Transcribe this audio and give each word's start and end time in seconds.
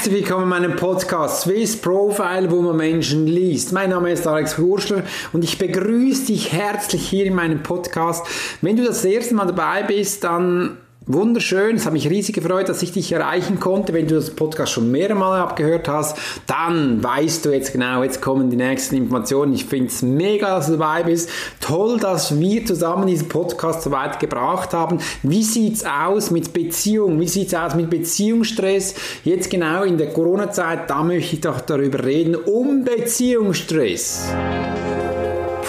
Herzlich 0.00 0.22
willkommen 0.22 0.44
in 0.44 0.48
meinem 0.48 0.76
Podcast 0.76 1.42
Swiss 1.42 1.76
Profile, 1.76 2.50
wo 2.50 2.62
man 2.62 2.74
Menschen 2.74 3.26
liest. 3.26 3.74
Mein 3.74 3.90
Name 3.90 4.10
ist 4.10 4.26
Alex 4.26 4.58
Wurschler 4.58 5.02
und 5.34 5.44
ich 5.44 5.58
begrüße 5.58 6.28
dich 6.28 6.54
herzlich 6.54 7.06
hier 7.06 7.26
in 7.26 7.34
meinem 7.34 7.62
Podcast. 7.62 8.26
Wenn 8.62 8.76
du 8.76 8.84
das 8.86 9.04
erste 9.04 9.34
Mal 9.34 9.48
dabei 9.48 9.82
bist, 9.82 10.24
dann 10.24 10.78
Wunderschön, 11.12 11.74
es 11.74 11.86
hat 11.86 11.92
mich 11.92 12.08
riesig 12.08 12.36
gefreut, 12.36 12.68
dass 12.68 12.82
ich 12.82 12.92
dich 12.92 13.10
erreichen 13.10 13.58
konnte. 13.58 13.92
Wenn 13.92 14.06
du 14.06 14.14
das 14.14 14.30
Podcast 14.30 14.72
schon 14.72 14.92
mehrere 14.92 15.18
Mal 15.18 15.40
abgehört 15.40 15.88
hast, 15.88 16.16
dann 16.46 17.02
weißt 17.02 17.44
du 17.44 17.50
jetzt 17.50 17.72
genau, 17.72 18.04
jetzt 18.04 18.22
kommen 18.22 18.48
die 18.48 18.56
nächsten 18.56 18.94
Informationen. 18.94 19.52
Ich 19.52 19.64
finde 19.64 19.88
es 19.88 20.02
mega, 20.02 20.56
dass 20.56 20.66
du 20.66 20.76
dabei 20.76 21.02
bist. 21.02 21.28
Toll, 21.60 21.98
dass 21.98 22.38
wir 22.38 22.64
zusammen 22.64 23.08
diesen 23.08 23.28
Podcast 23.28 23.82
so 23.82 23.90
weit 23.90 24.20
gebracht 24.20 24.72
haben. 24.72 24.98
Wie 25.24 25.42
sieht's 25.42 25.84
aus 25.84 26.30
mit 26.30 26.52
Beziehung? 26.52 27.18
Wie 27.18 27.28
sieht's 27.28 27.54
aus 27.54 27.74
mit 27.74 27.90
Beziehungsstress? 27.90 28.94
Jetzt 29.24 29.50
genau 29.50 29.82
in 29.82 29.98
der 29.98 30.10
Corona-Zeit, 30.10 30.88
da 30.88 31.02
möchte 31.02 31.34
ich 31.34 31.40
doch 31.40 31.60
darüber 31.60 32.04
reden, 32.04 32.36
um 32.36 32.84
Beziehungsstress. 32.84 34.28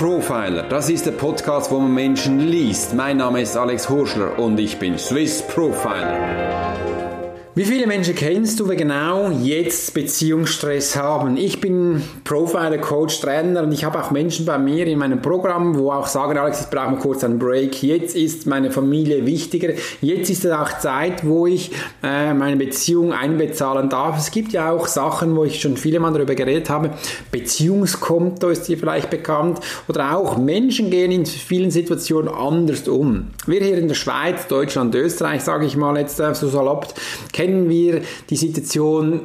Profiler. 0.01 0.63
Das 0.63 0.89
ist 0.89 1.05
der 1.05 1.11
Podcast, 1.11 1.69
wo 1.69 1.77
man 1.77 1.93
Menschen 1.93 2.39
liest. 2.39 2.95
Mein 2.95 3.17
Name 3.17 3.39
ist 3.39 3.55
Alex 3.55 3.87
Horschler 3.87 4.39
und 4.39 4.59
ich 4.59 4.79
bin 4.79 4.97
Swiss 4.97 5.43
Profiler. 5.43 7.10
Wie 7.61 7.67
viele 7.67 7.85
Menschen 7.85 8.15
kennst 8.15 8.59
du, 8.59 8.67
die 8.67 8.75
genau 8.75 9.29
jetzt 9.29 9.93
Beziehungsstress 9.93 10.95
haben? 10.95 11.37
Ich 11.37 11.61
bin 11.61 12.01
Profiler, 12.23 12.79
Coach, 12.79 13.21
Trainer 13.21 13.61
und 13.61 13.71
ich 13.71 13.83
habe 13.83 14.03
auch 14.03 14.09
Menschen 14.09 14.47
bei 14.47 14.57
mir 14.57 14.87
in 14.87 14.97
meinem 14.97 15.21
Programm, 15.21 15.77
wo 15.77 15.91
auch 15.91 16.07
sagen, 16.07 16.39
Alex, 16.39 16.61
ich 16.61 16.67
brauche 16.71 16.89
mal 16.89 16.97
kurz 16.97 17.23
einen 17.23 17.37
Break. 17.37 17.83
Jetzt 17.83 18.15
ist 18.15 18.47
meine 18.47 18.71
Familie 18.71 19.27
wichtiger. 19.27 19.73
Jetzt 20.01 20.31
ist 20.31 20.43
es 20.43 20.51
auch 20.51 20.79
Zeit, 20.79 21.23
wo 21.23 21.45
ich 21.45 21.71
äh, 22.01 22.33
meine 22.33 22.55
Beziehung 22.55 23.13
einbezahlen 23.13 23.89
darf. 23.89 24.17
Es 24.17 24.31
gibt 24.31 24.53
ja 24.53 24.71
auch 24.71 24.87
Sachen, 24.87 25.35
wo 25.35 25.43
ich 25.43 25.61
schon 25.61 25.77
viele 25.77 25.99
Mal 25.99 26.13
darüber 26.13 26.33
geredet 26.33 26.67
habe. 26.71 26.89
Beziehungskonto 27.31 28.49
ist 28.49 28.69
dir 28.69 28.79
vielleicht 28.79 29.11
bekannt. 29.11 29.59
Oder 29.87 30.17
auch 30.17 30.35
Menschen 30.35 30.89
gehen 30.89 31.11
in 31.11 31.27
vielen 31.27 31.69
Situationen 31.69 32.33
anders 32.33 32.87
um. 32.87 33.27
Wir 33.45 33.61
hier 33.61 33.77
in 33.77 33.87
der 33.87 33.93
Schweiz, 33.93 34.47
Deutschland, 34.47 34.95
Österreich, 34.95 35.43
sage 35.43 35.67
ich 35.67 35.77
mal 35.77 35.95
jetzt 35.99 36.19
äh, 36.19 36.33
so 36.33 36.49
salopp, 36.49 36.91
kennen 37.31 37.50
wir 37.69 38.01
die 38.29 38.35
Situation 38.35 39.21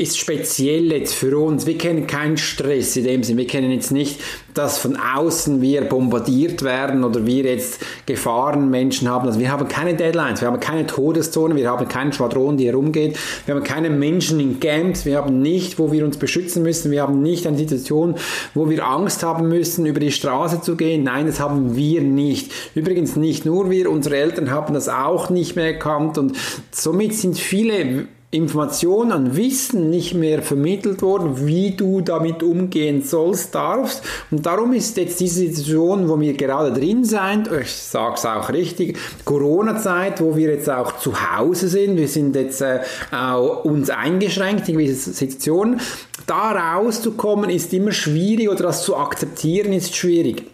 ist 0.00 0.18
speziell 0.18 0.90
jetzt 0.92 1.14
für 1.14 1.36
uns. 1.38 1.66
Wir 1.66 1.76
kennen 1.76 2.06
keinen 2.06 2.38
Stress 2.38 2.96
in 2.96 3.04
dem 3.04 3.22
Sinne. 3.22 3.40
Wir 3.40 3.46
kennen 3.46 3.70
jetzt 3.70 3.92
nicht, 3.92 4.18
dass 4.54 4.78
von 4.78 4.96
außen 4.96 5.60
wir 5.60 5.82
bombardiert 5.82 6.62
werden 6.62 7.04
oder 7.04 7.26
wir 7.26 7.44
jetzt 7.44 7.80
Gefahrenmenschen 8.06 9.08
haben. 9.08 9.28
Also 9.28 9.38
wir 9.38 9.52
haben 9.52 9.68
keine 9.68 9.94
Deadlines, 9.94 10.40
wir 10.40 10.48
haben 10.48 10.58
keine 10.58 10.86
Todeszone, 10.86 11.54
wir 11.54 11.68
haben 11.70 11.86
keinen 11.86 12.14
Schwadron, 12.14 12.56
die 12.56 12.66
herumgeht. 12.66 13.18
Wir 13.44 13.54
haben 13.54 13.62
keine 13.62 13.90
Menschen 13.90 14.40
in 14.40 14.58
Camps, 14.58 15.04
wir 15.04 15.18
haben 15.18 15.42
nicht, 15.42 15.78
wo 15.78 15.92
wir 15.92 16.04
uns 16.04 16.16
beschützen 16.16 16.62
müssen. 16.62 16.90
Wir 16.90 17.02
haben 17.02 17.20
nicht 17.20 17.46
eine 17.46 17.58
Situation, 17.58 18.14
wo 18.54 18.70
wir 18.70 18.86
Angst 18.86 19.22
haben 19.22 19.48
müssen, 19.48 19.84
über 19.84 20.00
die 20.00 20.12
Straße 20.12 20.62
zu 20.62 20.76
gehen. 20.76 21.04
Nein, 21.04 21.26
das 21.26 21.40
haben 21.40 21.76
wir 21.76 22.00
nicht. 22.00 22.52
Übrigens 22.74 23.16
nicht 23.16 23.44
nur 23.44 23.70
wir, 23.70 23.90
unsere 23.90 24.16
Eltern 24.16 24.50
haben 24.50 24.72
das 24.72 24.88
auch 24.88 25.28
nicht 25.28 25.56
mehr 25.56 25.66
erkannt 25.66 26.16
und 26.16 26.36
somit 26.70 27.14
sind 27.14 27.38
viele 27.38 28.06
Information 28.32 29.10
an 29.10 29.36
Wissen 29.36 29.90
nicht 29.90 30.14
mehr 30.14 30.40
vermittelt 30.40 31.02
worden, 31.02 31.46
wie 31.46 31.72
du 31.72 32.00
damit 32.00 32.44
umgehen 32.44 33.02
sollst, 33.02 33.56
darfst. 33.56 34.04
Und 34.30 34.46
darum 34.46 34.72
ist 34.72 34.96
jetzt 34.96 35.18
diese 35.18 35.40
Situation, 35.40 36.08
wo 36.08 36.20
wir 36.20 36.34
gerade 36.34 36.72
drin 36.72 37.04
sind, 37.04 37.50
ich 37.60 37.72
sage 37.72 38.14
es 38.14 38.24
auch 38.24 38.48
richtig, 38.50 38.96
Corona-Zeit, 39.24 40.20
wo 40.20 40.36
wir 40.36 40.50
jetzt 40.50 40.70
auch 40.70 40.98
zu 40.98 41.12
Hause 41.36 41.66
sind, 41.66 41.96
wir 41.96 42.06
sind 42.06 42.36
jetzt 42.36 42.60
äh, 42.60 42.80
auch 43.10 43.64
uns 43.64 43.90
eingeschränkt 43.90 44.68
in 44.68 44.78
gewissen 44.78 45.12
Situationen, 45.12 45.80
da 46.28 46.52
rauszukommen 46.52 47.50
ist 47.50 47.74
immer 47.74 47.90
schwierig 47.90 48.48
oder 48.48 48.62
das 48.62 48.84
zu 48.84 48.96
akzeptieren 48.96 49.72
ist 49.72 49.96
schwierig. 49.96 50.44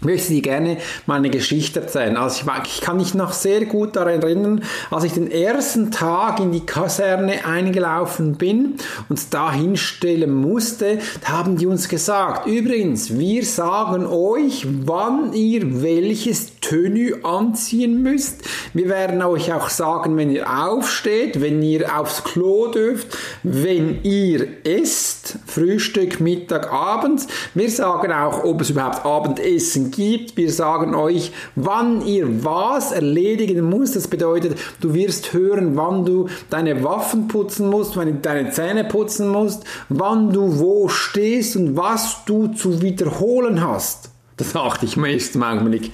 Ich 0.00 0.04
möchte 0.04 0.28
dir 0.28 0.42
gerne 0.42 0.76
meine 1.06 1.30
Geschichte 1.30 1.80
erzählen. 1.80 2.16
Also 2.16 2.42
ich, 2.42 2.66
ich, 2.66 2.80
kann 2.80 2.96
mich 2.96 3.14
noch 3.14 3.32
sehr 3.32 3.64
gut 3.64 3.96
daran 3.96 4.22
erinnern, 4.22 4.64
als 4.90 5.04
ich 5.04 5.12
den 5.12 5.30
ersten 5.30 5.90
Tag 5.90 6.40
in 6.40 6.52
die 6.52 6.66
Kaserne 6.66 7.46
eingelaufen 7.46 8.36
bin 8.36 8.74
und 9.08 9.20
da 9.32 9.52
hinstellen 9.52 10.34
musste, 10.34 10.98
da 11.22 11.28
haben 11.28 11.56
die 11.56 11.66
uns 11.66 11.88
gesagt, 11.88 12.46
übrigens, 12.46 13.18
wir 13.18 13.44
sagen 13.44 14.06
euch, 14.06 14.66
wann 14.84 15.32
ihr 15.32 15.82
welches 15.82 16.53
Tenue 16.64 17.22
anziehen 17.24 18.02
müsst. 18.02 18.42
Wir 18.72 18.88
werden 18.88 19.20
euch 19.22 19.52
auch 19.52 19.68
sagen, 19.68 20.16
wenn 20.16 20.30
ihr 20.30 20.48
aufsteht, 20.48 21.42
wenn 21.42 21.60
ihr 21.62 21.98
aufs 21.98 22.24
Klo 22.24 22.68
dürft, 22.68 23.18
wenn 23.42 24.02
ihr 24.02 24.48
esst, 24.64 25.36
Frühstück, 25.46 26.20
Mittag, 26.20 26.72
Abend. 26.72 27.26
Wir 27.52 27.70
sagen 27.70 28.12
auch, 28.12 28.44
ob 28.44 28.62
es 28.62 28.70
überhaupt 28.70 29.04
Abendessen 29.04 29.90
gibt. 29.90 30.38
Wir 30.38 30.50
sagen 30.50 30.94
euch, 30.94 31.32
wann 31.54 32.06
ihr 32.06 32.42
was 32.44 32.92
erledigen 32.92 33.68
müsst. 33.68 33.96
Das 33.96 34.08
bedeutet, 34.08 34.58
du 34.80 34.94
wirst 34.94 35.34
hören, 35.34 35.76
wann 35.76 36.06
du 36.06 36.28
deine 36.48 36.82
Waffen 36.82 37.28
putzen 37.28 37.68
musst, 37.68 37.94
wann 37.98 38.06
du 38.06 38.14
deine 38.14 38.50
Zähne 38.50 38.84
putzen 38.84 39.28
musst, 39.28 39.64
wann 39.90 40.32
du 40.32 40.58
wo 40.58 40.88
stehst 40.88 41.56
und 41.56 41.76
was 41.76 42.24
du 42.24 42.48
zu 42.48 42.80
wiederholen 42.80 43.62
hast. 43.62 44.08
Das 44.38 44.52
dachte 44.52 44.86
ich 44.86 44.96
im 44.96 45.04
ersten 45.04 45.42
Augenblick. 45.42 45.92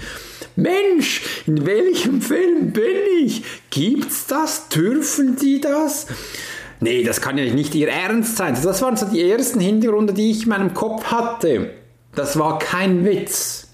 Mensch, 0.57 1.23
in 1.47 1.67
welchem 1.67 2.21
Film 2.21 2.73
bin 2.73 2.97
ich? 3.23 3.43
Gibt's 3.71 4.27
das? 4.27 4.69
Dürfen 4.69 5.37
die 5.37 5.61
das? 5.61 6.07
Nee, 6.81 7.03
das 7.03 7.21
kann 7.21 7.37
ja 7.37 7.45
nicht 7.53 7.75
ihr 7.75 7.89
Ernst 7.89 8.37
sein. 8.37 8.57
Das 8.63 8.83
waren 8.83 8.97
so 8.97 9.07
die 9.07 9.31
ersten 9.31 9.61
Hintergründe, 9.61 10.15
die 10.15 10.31
ich 10.31 10.45
in 10.45 10.49
meinem 10.49 10.75
Kopf 10.75 11.05
hatte. 11.05 11.71
Das 12.15 12.39
war 12.39 12.59
kein 12.59 13.05
Witz. 13.05 13.70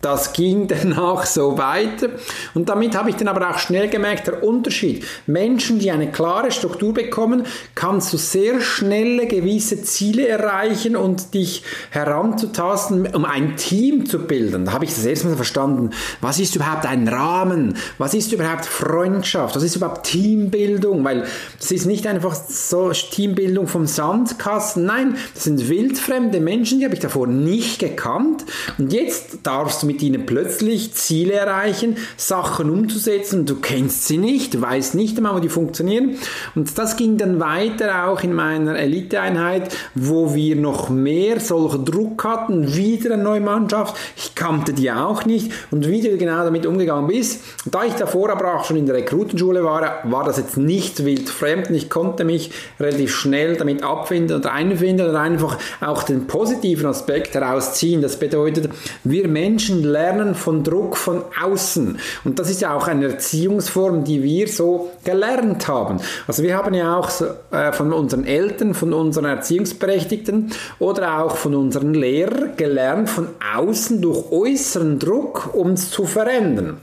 Das 0.00 0.32
ging 0.32 0.66
danach 0.68 1.26
so 1.26 1.58
weiter. 1.58 2.08
Und 2.54 2.68
damit 2.68 2.96
habe 2.96 3.10
ich 3.10 3.16
dann 3.16 3.28
aber 3.28 3.50
auch 3.50 3.58
schnell 3.58 3.88
gemerkt, 3.88 4.26
der 4.26 4.42
Unterschied. 4.42 5.04
Menschen, 5.26 5.78
die 5.78 5.90
eine 5.90 6.10
klare 6.10 6.50
Struktur 6.50 6.94
bekommen, 6.94 7.44
kannst 7.74 8.12
du 8.12 8.16
sehr 8.16 8.60
schnell 8.60 9.26
gewisse 9.26 9.82
Ziele 9.82 10.26
erreichen 10.26 10.96
und 10.96 11.34
dich 11.34 11.62
heranzutasten, 11.90 13.14
um 13.14 13.24
ein 13.24 13.56
Team 13.56 14.06
zu 14.06 14.20
bilden. 14.20 14.64
Da 14.64 14.72
habe 14.72 14.84
ich 14.84 14.94
das 14.94 15.04
erste 15.04 15.28
Mal 15.28 15.36
verstanden. 15.36 15.90
Was 16.20 16.38
ist 16.38 16.56
überhaupt 16.56 16.86
ein 16.86 17.06
Rahmen? 17.06 17.76
Was 17.98 18.14
ist 18.14 18.32
überhaupt 18.32 18.64
Freundschaft? 18.64 19.56
Was 19.56 19.62
ist 19.62 19.76
überhaupt 19.76 20.06
Teambildung? 20.06 21.04
Weil 21.04 21.24
es 21.58 21.70
ist 21.70 21.86
nicht 21.86 22.06
einfach 22.06 22.34
so 22.34 22.90
Teambildung 22.90 23.66
vom 23.66 23.86
Sandkasten. 23.86 24.86
Nein, 24.86 25.16
das 25.34 25.44
sind 25.44 25.68
wildfremde 25.68 26.40
Menschen, 26.40 26.78
die 26.78 26.84
habe 26.84 26.94
ich 26.94 27.00
davor 27.00 27.26
nicht 27.26 27.78
gekannt. 27.78 28.44
Und 28.78 28.92
jetzt 28.92 29.40
darfst 29.42 29.82
du 29.82 29.89
mit 29.90 30.02
ihnen 30.02 30.24
plötzlich 30.24 30.94
Ziele 30.94 31.32
erreichen, 31.32 31.96
Sachen 32.16 32.70
umzusetzen. 32.70 33.44
Du 33.44 33.56
kennst 33.56 34.06
sie 34.06 34.18
nicht, 34.18 34.60
weißt 34.60 34.94
nicht 34.94 35.16
einmal, 35.16 35.34
wo 35.34 35.40
die 35.40 35.48
funktionieren. 35.48 36.16
Und 36.54 36.78
das 36.78 36.96
ging 36.96 37.16
dann 37.16 37.40
weiter 37.40 38.06
auch 38.06 38.22
in 38.22 38.32
meiner 38.32 38.78
Eliteeinheit, 38.78 39.74
wo 39.96 40.32
wir 40.32 40.54
noch 40.54 40.90
mehr 40.90 41.40
solchen 41.40 41.84
Druck 41.84 42.22
hatten, 42.22 42.76
wieder 42.76 43.14
eine 43.14 43.22
neue 43.24 43.40
Mannschaft. 43.40 43.96
Ich 44.16 44.36
kannte 44.36 44.72
die 44.72 44.92
auch 44.92 45.24
nicht 45.24 45.50
und 45.72 45.88
wie 45.88 46.00
du 46.00 46.16
genau 46.16 46.44
damit 46.44 46.66
umgegangen 46.66 47.08
bist. 47.08 47.42
Da 47.64 47.82
ich 47.84 47.94
davor 47.94 48.30
aber 48.30 48.54
auch 48.54 48.64
schon 48.64 48.76
in 48.76 48.86
der 48.86 48.94
Rekrutenschule 48.94 49.64
war, 49.64 50.04
war 50.04 50.24
das 50.24 50.36
jetzt 50.36 50.56
nicht 50.56 51.04
wild 51.04 51.28
fremd 51.28 51.68
und 51.70 51.74
ich 51.74 51.90
konnte 51.90 52.24
mich 52.24 52.52
relativ 52.78 53.12
schnell 53.12 53.56
damit 53.56 53.82
abfinden 53.82 54.36
und 54.36 54.46
einfinden 54.46 55.08
und 55.08 55.16
einfach 55.16 55.58
auch 55.80 56.04
den 56.04 56.28
positiven 56.28 56.86
Aspekt 56.86 57.34
herausziehen. 57.34 58.02
Das 58.02 58.20
bedeutet, 58.20 58.70
wir 59.02 59.26
Menschen 59.26 59.79
lernen 59.80 60.34
von 60.34 60.64
Druck 60.64 60.96
von 60.96 61.22
außen. 61.42 61.98
Und 62.24 62.38
das 62.38 62.50
ist 62.50 62.60
ja 62.60 62.74
auch 62.74 62.88
eine 62.88 63.06
Erziehungsform, 63.06 64.04
die 64.04 64.22
wir 64.22 64.48
so 64.48 64.90
gelernt 65.04 65.68
haben. 65.68 66.00
Also 66.26 66.42
wir 66.42 66.56
haben 66.56 66.74
ja 66.74 66.96
auch 66.96 67.10
äh, 67.50 67.72
von 67.72 67.92
unseren 67.92 68.24
Eltern, 68.24 68.74
von 68.74 68.92
unseren 68.92 69.26
Erziehungsberechtigten 69.26 70.52
oder 70.78 71.22
auch 71.22 71.36
von 71.36 71.54
unseren 71.54 71.94
Lehrern 71.94 72.56
gelernt, 72.56 73.10
von 73.10 73.28
außen 73.56 74.00
durch 74.02 74.30
äußeren 74.30 74.98
Druck 74.98 75.54
uns 75.54 75.90
zu 75.90 76.04
verändern. 76.04 76.78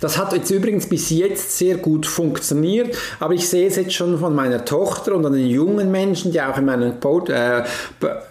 Das 0.00 0.18
hat 0.18 0.32
jetzt 0.32 0.50
übrigens 0.50 0.88
bis 0.88 1.10
jetzt 1.10 1.56
sehr 1.58 1.76
gut 1.76 2.06
funktioniert, 2.06 2.96
aber 3.18 3.34
ich 3.34 3.48
sehe 3.48 3.66
es 3.66 3.76
jetzt 3.76 3.94
schon 3.94 4.18
von 4.18 4.34
meiner 4.34 4.64
Tochter 4.64 5.14
und 5.14 5.24
an 5.26 5.32
den 5.32 5.46
jungen 5.46 5.90
Menschen, 5.90 6.32
die 6.32 6.40
auch 6.40 6.56
in 6.56 6.64
meinen, 6.64 6.94
äh, 7.28 7.62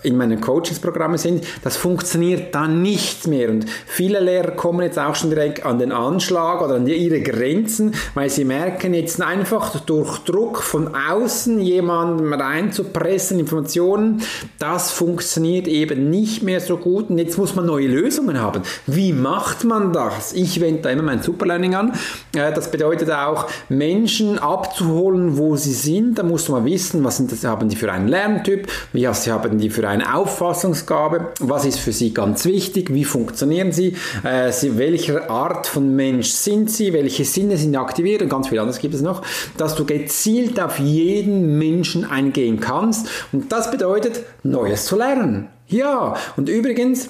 in 0.03 0.17
meinen 0.17 0.41
Coachingsprogrammen 0.41 1.17
sind, 1.17 1.45
das 1.63 1.77
funktioniert 1.77 2.53
dann 2.55 2.81
nicht 2.81 3.27
mehr. 3.27 3.49
Und 3.49 3.65
viele 3.85 4.19
Lehrer 4.19 4.51
kommen 4.51 4.81
jetzt 4.81 4.99
auch 4.99 5.15
schon 5.15 5.29
direkt 5.29 5.65
an 5.65 5.79
den 5.79 5.91
Anschlag 5.91 6.61
oder 6.61 6.75
an 6.75 6.87
ihre 6.87 7.21
Grenzen, 7.21 7.93
weil 8.13 8.29
sie 8.29 8.45
merken 8.45 8.93
jetzt 8.93 9.21
einfach 9.21 9.79
durch 9.81 10.19
Druck 10.19 10.61
von 10.61 10.95
außen 10.95 11.59
jemanden 11.59 12.33
reinzupressen, 12.33 13.39
Informationen, 13.39 14.21
das 14.57 14.91
funktioniert 14.91 15.67
eben 15.67 16.09
nicht 16.09 16.43
mehr 16.43 16.59
so 16.59 16.77
gut 16.77 17.09
und 17.09 17.17
jetzt 17.17 17.37
muss 17.37 17.55
man 17.55 17.65
neue 17.65 17.87
Lösungen 17.87 18.39
haben. 18.39 18.61
Wie 18.87 19.13
macht 19.13 19.63
man 19.63 19.93
das? 19.93 20.33
Ich 20.33 20.59
wende 20.61 20.81
da 20.81 20.89
immer 20.89 21.03
mein 21.03 21.21
Superlearning 21.29 21.75
an. 21.75 21.93
Äh, 22.35 22.51
das 22.53 22.71
bedeutet 22.71 23.11
auch, 23.11 23.47
Menschen 23.69 24.39
abzuholen, 24.39 25.37
wo 25.37 25.55
sie 25.55 25.73
sind. 25.73 26.17
Da 26.17 26.23
muss 26.23 26.49
man 26.49 26.65
wissen, 26.65 27.03
was 27.03 27.17
sind 27.17 27.31
das, 27.31 27.43
haben 27.43 27.69
die 27.69 27.75
für 27.75 27.91
einen 27.91 28.07
Lerntyp, 28.07 28.67
wie 28.93 29.07
haben 29.07 29.59
die 29.59 29.69
für 29.69 29.87
eine 29.87 30.15
Auffassungsgabe, 30.15 31.33
was 31.39 31.65
ist 31.65 31.79
für 31.79 31.91
sie 31.91 32.13
ganz 32.13 32.45
wichtig, 32.45 32.93
wie 32.93 33.05
funktionieren 33.05 33.71
sie, 33.71 33.95
äh, 34.23 34.51
sie 34.51 34.77
welcher 34.77 35.29
Art 35.29 35.67
von 35.67 35.95
Mensch 35.95 36.29
sind 36.29 36.71
sie, 36.71 36.93
welche 36.93 37.25
Sinne 37.25 37.57
sind 37.57 37.75
aktiviert 37.75 38.21
und 38.23 38.29
ganz 38.29 38.47
viel 38.47 38.59
anderes 38.59 38.79
gibt 38.79 38.95
es 38.95 39.01
noch, 39.01 39.21
dass 39.57 39.75
du 39.75 39.85
gezielt 39.85 40.59
auf 40.59 40.79
jeden 40.79 41.59
Menschen 41.59 42.09
eingehen 42.09 42.59
kannst. 42.59 43.07
Und 43.31 43.51
das 43.51 43.69
bedeutet, 43.69 44.23
Neues 44.43 44.85
zu 44.85 44.95
lernen. 44.95 45.49
Ja, 45.67 46.15
und 46.35 46.49
übrigens, 46.49 47.09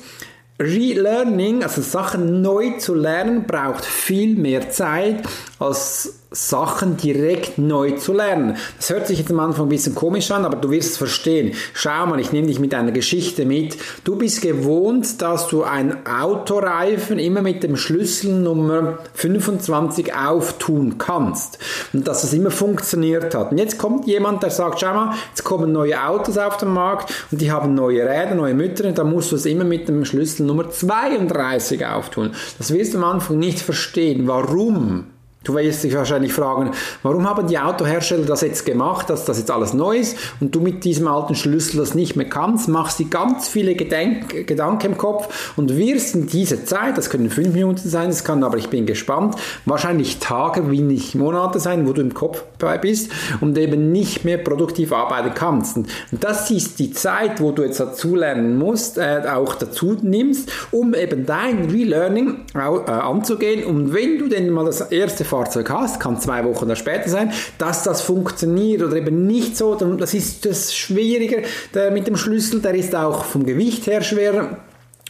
Relearning, 0.60 1.64
also 1.64 1.82
Sachen 1.82 2.42
neu 2.42 2.78
zu 2.78 2.94
lernen, 2.94 3.48
braucht 3.48 3.86
viel 3.86 4.36
mehr 4.36 4.70
Zeit 4.70 5.24
als 5.58 6.19
Sachen 6.32 6.96
direkt 6.96 7.58
neu 7.58 7.92
zu 7.94 8.14
lernen. 8.14 8.56
Das 8.78 8.92
hört 8.92 9.08
sich 9.08 9.18
jetzt 9.18 9.32
am 9.32 9.40
Anfang 9.40 9.66
ein 9.66 9.70
bisschen 9.70 9.96
komisch 9.96 10.30
an, 10.30 10.46
aber 10.46 10.58
du 10.58 10.70
wirst 10.70 10.92
es 10.92 10.98
verstehen. 10.98 11.56
Schau 11.74 12.06
mal, 12.06 12.20
ich 12.20 12.32
nehme 12.32 12.46
dich 12.46 12.60
mit 12.60 12.76
einer 12.76 12.92
Geschichte 12.92 13.46
mit. 13.46 13.78
Du 14.04 14.16
bist 14.16 14.44
gewohnt, 14.44 15.24
dass 15.24 15.48
du 15.48 15.64
ein 15.64 16.06
Autoreifen 16.06 17.18
immer 17.18 17.42
mit 17.42 17.64
dem 17.64 17.76
Schlüssel 17.76 18.34
Nummer 18.34 19.00
25 19.16 20.14
auftun 20.14 21.00
kannst 21.00 21.58
und 21.94 22.08
dass 22.08 22.24
es 22.24 22.32
immer 22.34 22.52
funktioniert 22.52 23.34
hat. 23.34 23.52
Und 23.52 23.58
jetzt 23.58 23.80
kommt 23.80 24.06
jemand, 24.06 24.44
der 24.44 24.52
sagt, 24.52 24.82
schau 24.82 24.94
mal, 24.94 25.16
jetzt 25.30 25.44
kommen 25.44 25.72
neue 25.72 26.06
Autos 26.06 26.38
auf 26.38 26.58
den 26.58 26.70
Markt 26.70 27.12
und 27.32 27.42
die 27.42 27.52
haben 27.52 27.74
neue 27.74 28.04
Räder, 28.04 28.36
neue 28.36 28.54
Mütter 28.54 28.88
und 28.88 29.00
da 29.00 29.04
musst 29.04 29.32
du 29.32 29.36
es 29.36 29.48
immer 29.48 29.64
mit 29.64 29.88
dem 29.88 30.06
Schlüssel 30.06 30.46
Nummer 30.46 30.70
32 30.70 31.88
auftun. 31.88 32.34
Das 32.60 32.72
wirst 32.72 32.94
du 32.94 33.00
am 33.00 33.04
Anfang 33.06 33.40
nicht 33.40 33.60
verstehen. 33.60 34.28
Warum? 34.28 35.06
Du 35.46 35.56
wirst 35.56 35.86
dich 35.86 35.96
wahrscheinlich 35.96 36.34
fragen, 36.34 36.72
warum 37.02 37.28
haben 37.28 37.48
die 37.48 37.58
Autohersteller 37.58 38.26
das 38.26 38.42
jetzt 38.42 38.66
gemacht, 38.66 39.10
dass 39.10 39.24
das 39.24 39.38
jetzt 39.38 39.50
alles 39.50 39.74
neu 39.74 39.98
ist 39.98 40.18
und 40.42 40.54
du 40.54 40.60
mit 40.60 40.84
diesem 40.84 41.08
alten 41.08 41.34
Schlüssel 41.34 41.78
das 41.78 41.96
nicht 41.96 42.18
mehr 42.18 42.28
kannst, 42.28 42.68
machst 42.68 43.00
dir 43.00 43.06
ganz 43.06 43.48
viele 43.48 43.74
Gedenk 43.74 44.46
Gedanken 44.46 44.88
im 44.88 44.98
Kopf 44.98 45.54
und 45.56 45.78
wirst 45.78 46.14
in 46.14 46.28
dieser 46.28 46.66
Zeit, 46.66 46.98
das 46.98 47.10
können 47.10 47.30
fünf 47.30 47.54
Minuten 47.54 47.88
sein, 47.88 48.10
das 48.10 48.26
kann 48.26 48.44
aber, 48.44 48.58
ich 48.58 48.68
bin 48.68 48.86
gespannt, 48.86 49.36
wahrscheinlich 49.64 50.20
Tage, 50.20 50.70
wie 50.72 50.82
nicht 50.82 51.16
Monate 51.16 51.62
sein, 51.62 51.88
wo 51.88 51.94
du 51.94 52.02
im 52.02 52.14
Kopf 52.14 52.44
bist 52.82 53.10
und 53.40 53.58
eben 53.58 53.94
nicht 53.94 54.26
mehr 54.26 54.40
produktiv 54.40 54.92
arbeiten 54.92 55.34
kannst. 55.34 55.78
Und 55.78 55.88
das 56.20 56.52
ist 56.52 56.80
die 56.80 56.92
Zeit, 56.92 57.40
wo 57.40 57.52
du 57.52 57.64
jetzt 57.64 57.80
dazu 57.80 58.18
lernen 58.18 58.58
musst, 58.58 58.98
äh, 58.98 59.22
auch 59.32 59.56
dazu 59.56 59.96
nimmst, 60.02 60.52
um 60.72 60.94
eben 60.94 61.26
dein 61.26 61.70
Relearning 61.70 62.42
äh, 62.54 62.60
anzugehen 62.60 63.64
und 63.64 63.94
wenn 63.94 64.20
du 64.20 64.28
denn 64.28 64.50
mal 64.50 64.66
das 64.66 64.82
erste 64.82 65.29
Fahrzeug 65.30 65.70
hast, 65.70 66.00
kann 66.00 66.20
zwei 66.20 66.44
Wochen 66.44 66.76
später 66.76 67.10
sein, 67.10 67.32
dass 67.58 67.84
das 67.84 68.02
funktioniert 68.02 68.82
oder 68.82 68.96
eben 68.96 69.26
nicht 69.28 69.56
so. 69.56 69.76
Das 69.76 70.14
ist 70.14 70.46
das 70.46 70.76
Schwierige 70.76 71.44
mit 71.92 72.08
dem 72.08 72.18
Schlüssel, 72.18 72.62
der 72.62 72.74
ist 72.74 72.96
auch 72.96 73.24
vom 73.24 73.46
Gewicht 73.46 73.88
her 73.88 74.02
schwerer. 74.02 74.58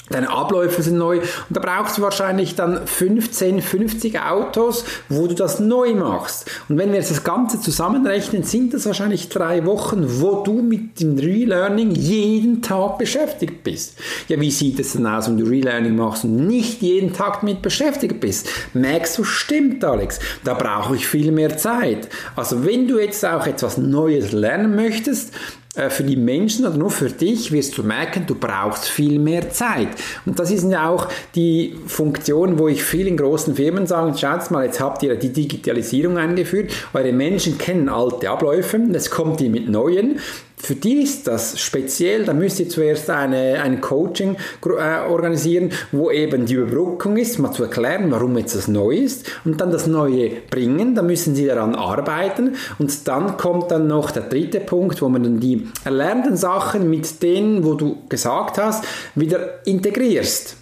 Deine 0.10 0.30
Abläufe 0.30 0.82
sind 0.82 0.98
neu 0.98 1.20
und 1.20 1.28
da 1.50 1.60
brauchst 1.60 1.98
du 1.98 2.02
wahrscheinlich 2.02 2.56
dann 2.56 2.86
15, 2.86 3.62
50 3.62 4.20
Autos, 4.20 4.86
wo 5.08 5.28
du 5.28 5.36
das 5.36 5.60
neu 5.60 5.94
machst. 5.94 6.50
Und 6.68 6.78
wenn 6.78 6.90
wir 6.90 6.98
jetzt 6.98 7.12
das 7.12 7.24
Ganze 7.24 7.60
zusammenrechnen, 7.62 8.44
sind 8.44 8.74
das 8.74 8.86
wahrscheinlich 8.86 9.30
drei 9.30 9.66
Wochen, 9.66 10.06
wo 10.22 10.44
du 10.44 10.62
mit 10.62 11.00
dem 11.00 11.18
Relearning 11.18 11.92
jeden 11.92 12.62
Tag 12.62 12.98
beschäftigt 12.98 13.64
bist. 13.64 13.98
Ja, 14.28 14.40
wie 14.40 14.52
sieht 14.52 14.80
es 14.80 14.94
denn 14.94 15.06
aus, 15.06 15.28
wenn 15.28 15.38
du 15.38 15.46
Relearning 15.46 15.96
machst 15.96 16.24
und 16.24 16.48
nicht 16.48 16.82
jeden 16.82 17.14
Tag 17.14 17.44
mit 17.44 17.62
beschäftigt 17.62 18.20
bist? 18.20 18.48
Merkst 18.74 19.18
du, 19.18 19.24
stimmt, 19.24 19.84
Alex, 19.84 20.20
da 20.44 20.54
brauche 20.54 20.96
ich 20.96 21.08
viel 21.08 21.32
mehr 21.32 21.58
Zeit. 21.58 22.10
Also 22.36 22.66
wenn 22.66 22.88
du 22.88 23.00
jetzt 23.00 23.26
auch 23.26 23.46
etwas 23.46 23.78
Neues 23.78 24.32
lernen 24.32 24.76
möchtest, 24.76 25.34
für 25.90 26.04
die 26.04 26.16
Menschen 26.16 26.66
oder 26.66 26.78
nur 26.78 26.92
für 26.92 27.10
dich 27.10 27.52
wirst 27.52 27.78
du 27.78 27.84
merken, 27.84 28.26
du 28.28 28.36
brauchst 28.36 28.88
viel 28.88 29.20
mehr 29.20 29.50
Zeit. 29.52 29.90
Und 30.26 30.40
das 30.40 30.52
ist 30.52 30.70
ja 30.70 30.90
auch 30.90 31.08
die 31.36 31.76
Funktion, 31.88 32.60
wo 32.60 32.68
ich 32.68 32.84
vielen 32.84 33.18
großen 33.18 33.56
Firmen 33.56 33.88
sage, 33.88 34.18
schaut 34.18 34.52
mal, 34.52 34.66
jetzt 34.66 34.80
habt 34.80 35.04
ihr 35.04 35.16
die 35.16 35.32
Digitalisierung 35.32 36.18
eingeführt, 36.18 36.72
eure 36.94 37.14
Menschen 37.14 37.58
kennen 37.58 37.90
alte 37.90 38.30
Abläufe, 38.30 38.80
jetzt 38.92 39.12
kommt 39.12 39.42
ihr 39.42 39.50
mit 39.50 39.70
neuen 39.70 40.20
für 40.62 40.76
die 40.76 41.02
ist 41.02 41.26
das 41.28 41.60
speziell, 41.60 42.26
da 42.26 42.34
müsst 42.34 42.60
ihr 42.60 42.70
zuerst 42.70 43.10
eine, 43.10 43.62
ein 43.62 43.82
Coaching 43.82 44.36
äh, 44.66 45.10
organisieren, 45.10 45.72
wo 45.92 46.12
eben 46.12 46.46
die 46.46 46.56
Überbrückung 46.56 47.18
ist, 47.18 47.40
mal 47.40 47.52
zu 47.52 47.64
erklären, 47.64 48.12
warum 48.12 48.38
jetzt 48.38 48.56
das 48.56 48.68
neu 48.68 48.92
ist 48.92 49.32
und 49.46 49.62
dann 49.62 49.72
das 49.72 49.88
Neue 49.88 50.30
bringen, 50.50 50.96
da 50.96 51.02
müssen 51.02 51.34
sie 51.34 51.48
daran 51.48 51.76
arbeiten. 51.76 52.56
Und 52.78 53.08
dann 53.08 53.38
kommt 53.38 53.72
dann 53.72 53.88
noch 53.88 54.12
der 54.12 54.24
dritte 54.24 54.60
Punkt, 54.60 55.02
wo 55.02 55.10
man 55.10 55.24
dann 55.24 55.40
die 55.40 55.68
erlernten 55.86 56.36
Sachen 56.36 56.90
mit 56.90 57.24
denen, 57.24 57.64
wo 57.64 57.76
du 57.76 57.98
gesagt 58.10 58.58
hast, 58.58 58.84
wieder 59.16 59.66
integrierst. 59.66 60.58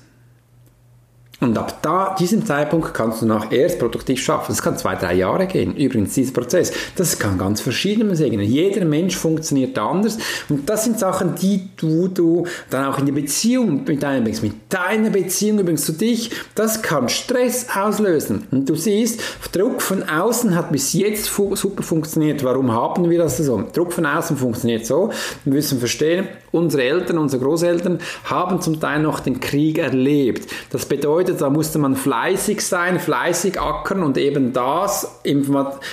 Und 1.39 1.55
ab 1.55 1.83
da, 1.83 2.15
diesem 2.19 2.45
Zeitpunkt 2.45 2.95
kannst 2.95 3.21
du 3.21 3.27
nach 3.27 3.51
erst 3.51 3.77
produktiv 3.77 4.19
schaffen. 4.19 4.47
Das 4.49 4.61
kann 4.61 4.75
zwei, 4.75 4.95
drei 4.95 5.13
Jahre 5.13 5.45
gehen. 5.45 5.75
Übrigens, 5.75 6.15
dieser 6.15 6.33
Prozess, 6.33 6.71
das 6.95 7.19
kann 7.19 7.37
ganz 7.37 7.61
verschieden 7.61 8.15
sein. 8.15 8.39
Jeder 8.39 8.85
Mensch 8.85 9.15
funktioniert 9.15 9.77
anders. 9.77 10.17
Und 10.49 10.67
das 10.67 10.85
sind 10.85 10.97
Sachen, 10.97 11.35
die 11.35 11.69
du, 11.77 12.07
du 12.07 12.47
dann 12.71 12.85
auch 12.85 12.97
in 12.97 13.05
die 13.05 13.11
Beziehung 13.11 13.83
mit 13.85 14.01
deinem, 14.01 14.23
mit 14.23 14.53
deiner 14.69 15.11
Beziehung 15.11 15.59
übrigens 15.59 15.85
zu 15.85 15.91
dich, 15.91 16.31
das 16.55 16.81
kann 16.81 17.07
Stress 17.07 17.67
auslösen. 17.75 18.47
Und 18.49 18.67
du 18.67 18.75
siehst, 18.75 19.21
Druck 19.51 19.83
von 19.83 20.09
außen 20.09 20.55
hat 20.55 20.71
bis 20.71 20.93
jetzt 20.93 21.29
fu 21.29 21.55
super 21.55 21.83
funktioniert. 21.83 22.43
Warum 22.43 22.71
haben 22.71 23.09
wir 23.09 23.19
das 23.19 23.37
so? 23.37 23.63
Druck 23.73 23.93
von 23.93 24.07
außen 24.07 24.37
funktioniert 24.37 24.87
so. 24.87 25.11
Wir 25.45 25.53
müssen 25.53 25.77
verstehen, 25.77 26.27
unsere 26.51 26.83
Eltern, 26.83 27.17
unsere 27.17 27.43
Großeltern 27.43 27.99
haben 28.23 28.61
zum 28.61 28.79
Teil 28.79 29.01
noch 29.01 29.19
den 29.19 29.39
Krieg 29.39 29.77
erlebt. 29.77 30.49
Das 30.71 30.85
bedeutet, 30.85 31.26
da 31.33 31.49
musste 31.49 31.79
man 31.79 31.95
fleißig 31.95 32.61
sein, 32.61 32.99
fleißig 32.99 33.59
ackern 33.59 34.03
und 34.03 34.17
eben 34.17 34.53
das 34.53 35.19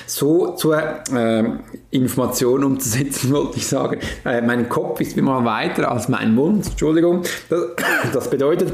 so 0.07 0.53
zur 0.53 0.83
äh, 1.13 1.45
Information 1.91 2.65
umzusetzen, 2.65 3.31
wollte 3.35 3.59
ich 3.59 3.67
sagen. 3.67 4.01
Äh, 4.25 4.43
mein 4.43 4.69
Kopf 4.69 5.01
ist 5.01 5.17
immer 5.17 5.45
weiter 5.45 5.91
als 5.91 6.09
mein 6.09 6.35
Mund, 6.35 6.67
Entschuldigung. 6.67 7.23
Das, 7.49 7.61
das 8.13 8.31
bedeutet, 8.31 8.73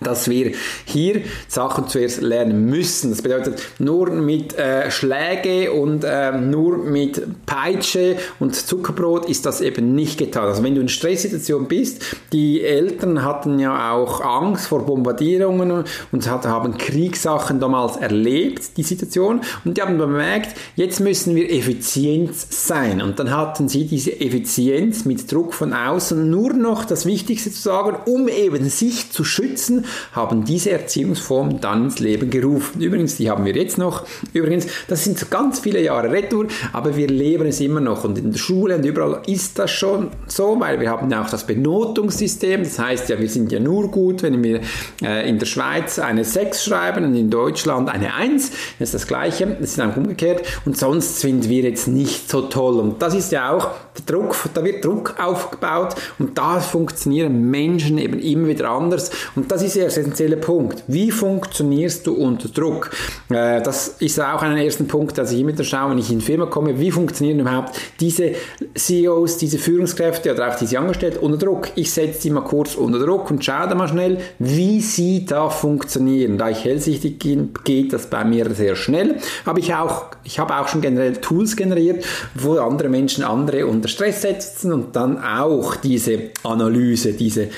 dass 0.00 0.28
wir 0.28 0.52
hier 0.84 1.22
Sachen 1.48 1.88
zuerst 1.88 2.20
lernen 2.20 2.66
müssen. 2.66 3.10
Das 3.10 3.22
bedeutet, 3.22 3.60
nur 3.78 4.10
mit 4.10 4.56
äh, 4.58 4.90
Schläge 4.90 5.72
und 5.72 6.04
äh, 6.04 6.32
nur 6.32 6.78
mit 6.78 7.46
Peitsche 7.46 8.16
und 8.38 8.54
Zuckerbrot 8.54 9.28
ist 9.28 9.46
das 9.46 9.60
eben 9.60 9.94
nicht 9.94 10.18
getan. 10.18 10.44
Also 10.44 10.62
wenn 10.62 10.74
du 10.74 10.80
in 10.80 10.88
Stresssituation 10.88 11.68
bist, 11.68 12.02
die 12.32 12.62
Eltern 12.62 13.24
hatten 13.24 13.58
ja 13.58 13.92
auch 13.92 14.20
Angst 14.20 14.66
vor 14.66 14.86
Bombardierungen 14.86 15.84
und 16.12 16.26
haben 16.30 16.78
Kriegssachen 16.78 17.60
damals 17.60 17.96
erlebt, 17.96 18.76
die 18.76 18.82
Situation, 18.82 19.40
und 19.64 19.76
die 19.76 19.82
haben 19.82 19.98
bemerkt, 19.98 20.56
jetzt 20.76 21.00
müssen 21.00 21.34
wir 21.34 21.50
effizient 21.50 22.34
sein. 22.34 23.02
Und 23.02 23.18
dann 23.18 23.30
hatten 23.30 23.68
sie 23.68 23.86
diese 23.86 24.20
Effizienz 24.20 25.04
mit 25.04 25.30
Druck 25.30 25.54
von 25.54 25.72
außen 25.72 26.30
nur 26.30 26.52
noch 26.52 26.84
das 26.84 27.06
Wichtigste 27.06 27.50
zu 27.50 27.60
sagen, 27.60 27.96
um 28.06 28.28
eben 28.28 28.68
sich 28.68 29.10
zu 29.10 29.24
schützen 29.24 29.84
haben 30.12 30.44
diese 30.44 30.70
Erziehungsform 30.70 31.60
dann 31.60 31.84
ins 31.84 31.98
Leben 31.98 32.30
gerufen. 32.30 32.80
Übrigens, 32.80 33.16
die 33.16 33.30
haben 33.30 33.44
wir 33.44 33.54
jetzt 33.54 33.78
noch. 33.78 34.04
Übrigens, 34.32 34.66
das 34.88 35.04
sind 35.04 35.30
ganz 35.30 35.60
viele 35.60 35.82
Jahre 35.82 36.10
retour, 36.10 36.46
aber 36.72 36.96
wir 36.96 37.08
leben 37.08 37.46
es 37.46 37.60
immer 37.60 37.80
noch. 37.80 38.04
Und 38.04 38.18
in 38.18 38.32
der 38.32 38.38
Schule 38.38 38.76
und 38.76 38.84
überall 38.84 39.22
ist 39.26 39.58
das 39.58 39.70
schon 39.70 40.08
so, 40.26 40.58
weil 40.58 40.80
wir 40.80 40.90
haben 40.90 41.10
ja 41.10 41.22
auch 41.22 41.30
das 41.30 41.46
Benotungssystem. 41.46 42.62
Das 42.62 42.78
heißt 42.78 43.08
ja, 43.08 43.18
wir 43.18 43.28
sind 43.28 43.52
ja 43.52 43.60
nur 43.60 43.90
gut, 43.90 44.22
wenn 44.22 44.42
wir 44.42 44.60
äh, 45.02 45.28
in 45.28 45.38
der 45.38 45.46
Schweiz 45.46 45.98
eine 45.98 46.24
6 46.24 46.64
schreiben 46.64 47.04
und 47.04 47.14
in 47.14 47.30
Deutschland 47.30 47.88
eine 47.88 48.14
1. 48.14 48.50
Das 48.78 48.88
ist 48.88 48.94
das 48.94 49.06
Gleiche. 49.06 49.46
Das 49.46 49.70
ist 49.70 49.80
einfach 49.80 49.98
umgekehrt. 49.98 50.42
Und 50.64 50.76
sonst 50.76 51.20
sind 51.20 51.48
wir 51.48 51.62
jetzt 51.62 51.88
nicht 51.88 52.30
so 52.30 52.42
toll. 52.42 52.78
Und 52.78 53.02
das 53.02 53.14
ist 53.14 53.32
ja 53.32 53.50
auch 53.50 53.70
Druck, 54.02 54.36
da 54.54 54.64
wird 54.64 54.84
Druck 54.84 55.14
aufgebaut 55.18 55.94
und 56.18 56.36
da 56.36 56.60
funktionieren 56.60 57.50
Menschen 57.50 57.98
eben 57.98 58.18
immer 58.18 58.48
wieder 58.48 58.70
anders. 58.70 59.10
Und 59.36 59.50
das 59.50 59.62
ist 59.62 59.76
der 59.76 59.86
essentielle 59.86 60.36
Punkt. 60.36 60.82
Wie 60.86 61.10
funktionierst 61.10 62.06
du 62.06 62.14
unter 62.14 62.48
Druck? 62.48 62.90
Äh, 63.28 63.62
das 63.62 63.88
ist 63.98 64.20
auch 64.20 64.42
ein 64.42 64.56
erster 64.56 64.84
Punkt, 64.84 65.18
dass 65.18 65.32
ich 65.32 65.40
immer 65.40 65.52
wieder 65.52 65.64
schaue, 65.64 65.90
wenn 65.90 65.98
ich 65.98 66.10
in 66.10 66.18
die 66.18 66.24
Firma 66.24 66.46
komme, 66.46 66.78
wie 66.78 66.90
funktionieren 66.90 67.40
überhaupt 67.40 67.78
diese 68.00 68.32
CEOs, 68.74 69.38
diese 69.38 69.58
Führungskräfte 69.58 70.32
oder 70.32 70.48
auch 70.48 70.56
diese 70.56 70.78
Angestellten 70.78 71.18
unter 71.18 71.38
Druck? 71.38 71.68
Ich 71.74 71.92
setze 71.92 72.22
die 72.22 72.30
mal 72.30 72.42
kurz 72.42 72.74
unter 72.74 72.98
Druck 72.98 73.30
und 73.30 73.44
schaue 73.44 73.68
da 73.68 73.74
mal 73.74 73.88
schnell, 73.88 74.18
wie 74.38 74.80
sie 74.80 75.24
da 75.24 75.48
funktionieren. 75.48 76.38
Da 76.38 76.50
ich 76.50 76.64
hellsichtig 76.64 77.18
bin, 77.18 77.50
geht 77.64 77.92
das 77.92 78.06
bei 78.06 78.24
mir 78.24 78.50
sehr 78.54 78.76
schnell. 78.76 79.16
Aber 79.44 79.58
ich 79.58 79.74
auch, 79.74 80.06
ich 80.24 80.38
habe 80.38 80.56
auch 80.56 80.68
schon 80.68 80.80
generell 80.80 81.16
Tools 81.16 81.56
generiert, 81.56 82.04
wo 82.34 82.58
andere 82.58 82.88
Menschen 82.88 83.24
andere 83.24 83.66
unter 83.66 83.88
Stress 83.90 84.22
setzen 84.22 84.72
und 84.72 84.96
dann 84.96 85.22
auch 85.22 85.76
diese 85.76 86.30
Analyse, 86.42 87.12
diese 87.12 87.48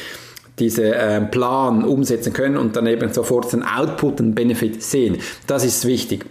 diese 0.59 0.95
äh, 0.95 1.21
Plan 1.23 1.83
umsetzen 1.83 2.33
können 2.33 2.57
und 2.57 2.77
dann 2.77 2.87
eben 2.87 3.13
sofort 3.13 3.53
den 3.53 3.63
Output 3.63 4.21
und 4.21 4.35
Benefit 4.35 4.83
sehen. 4.83 5.19
Das 5.47 5.65
ist 5.65 5.87
wichtig. 5.87 6.27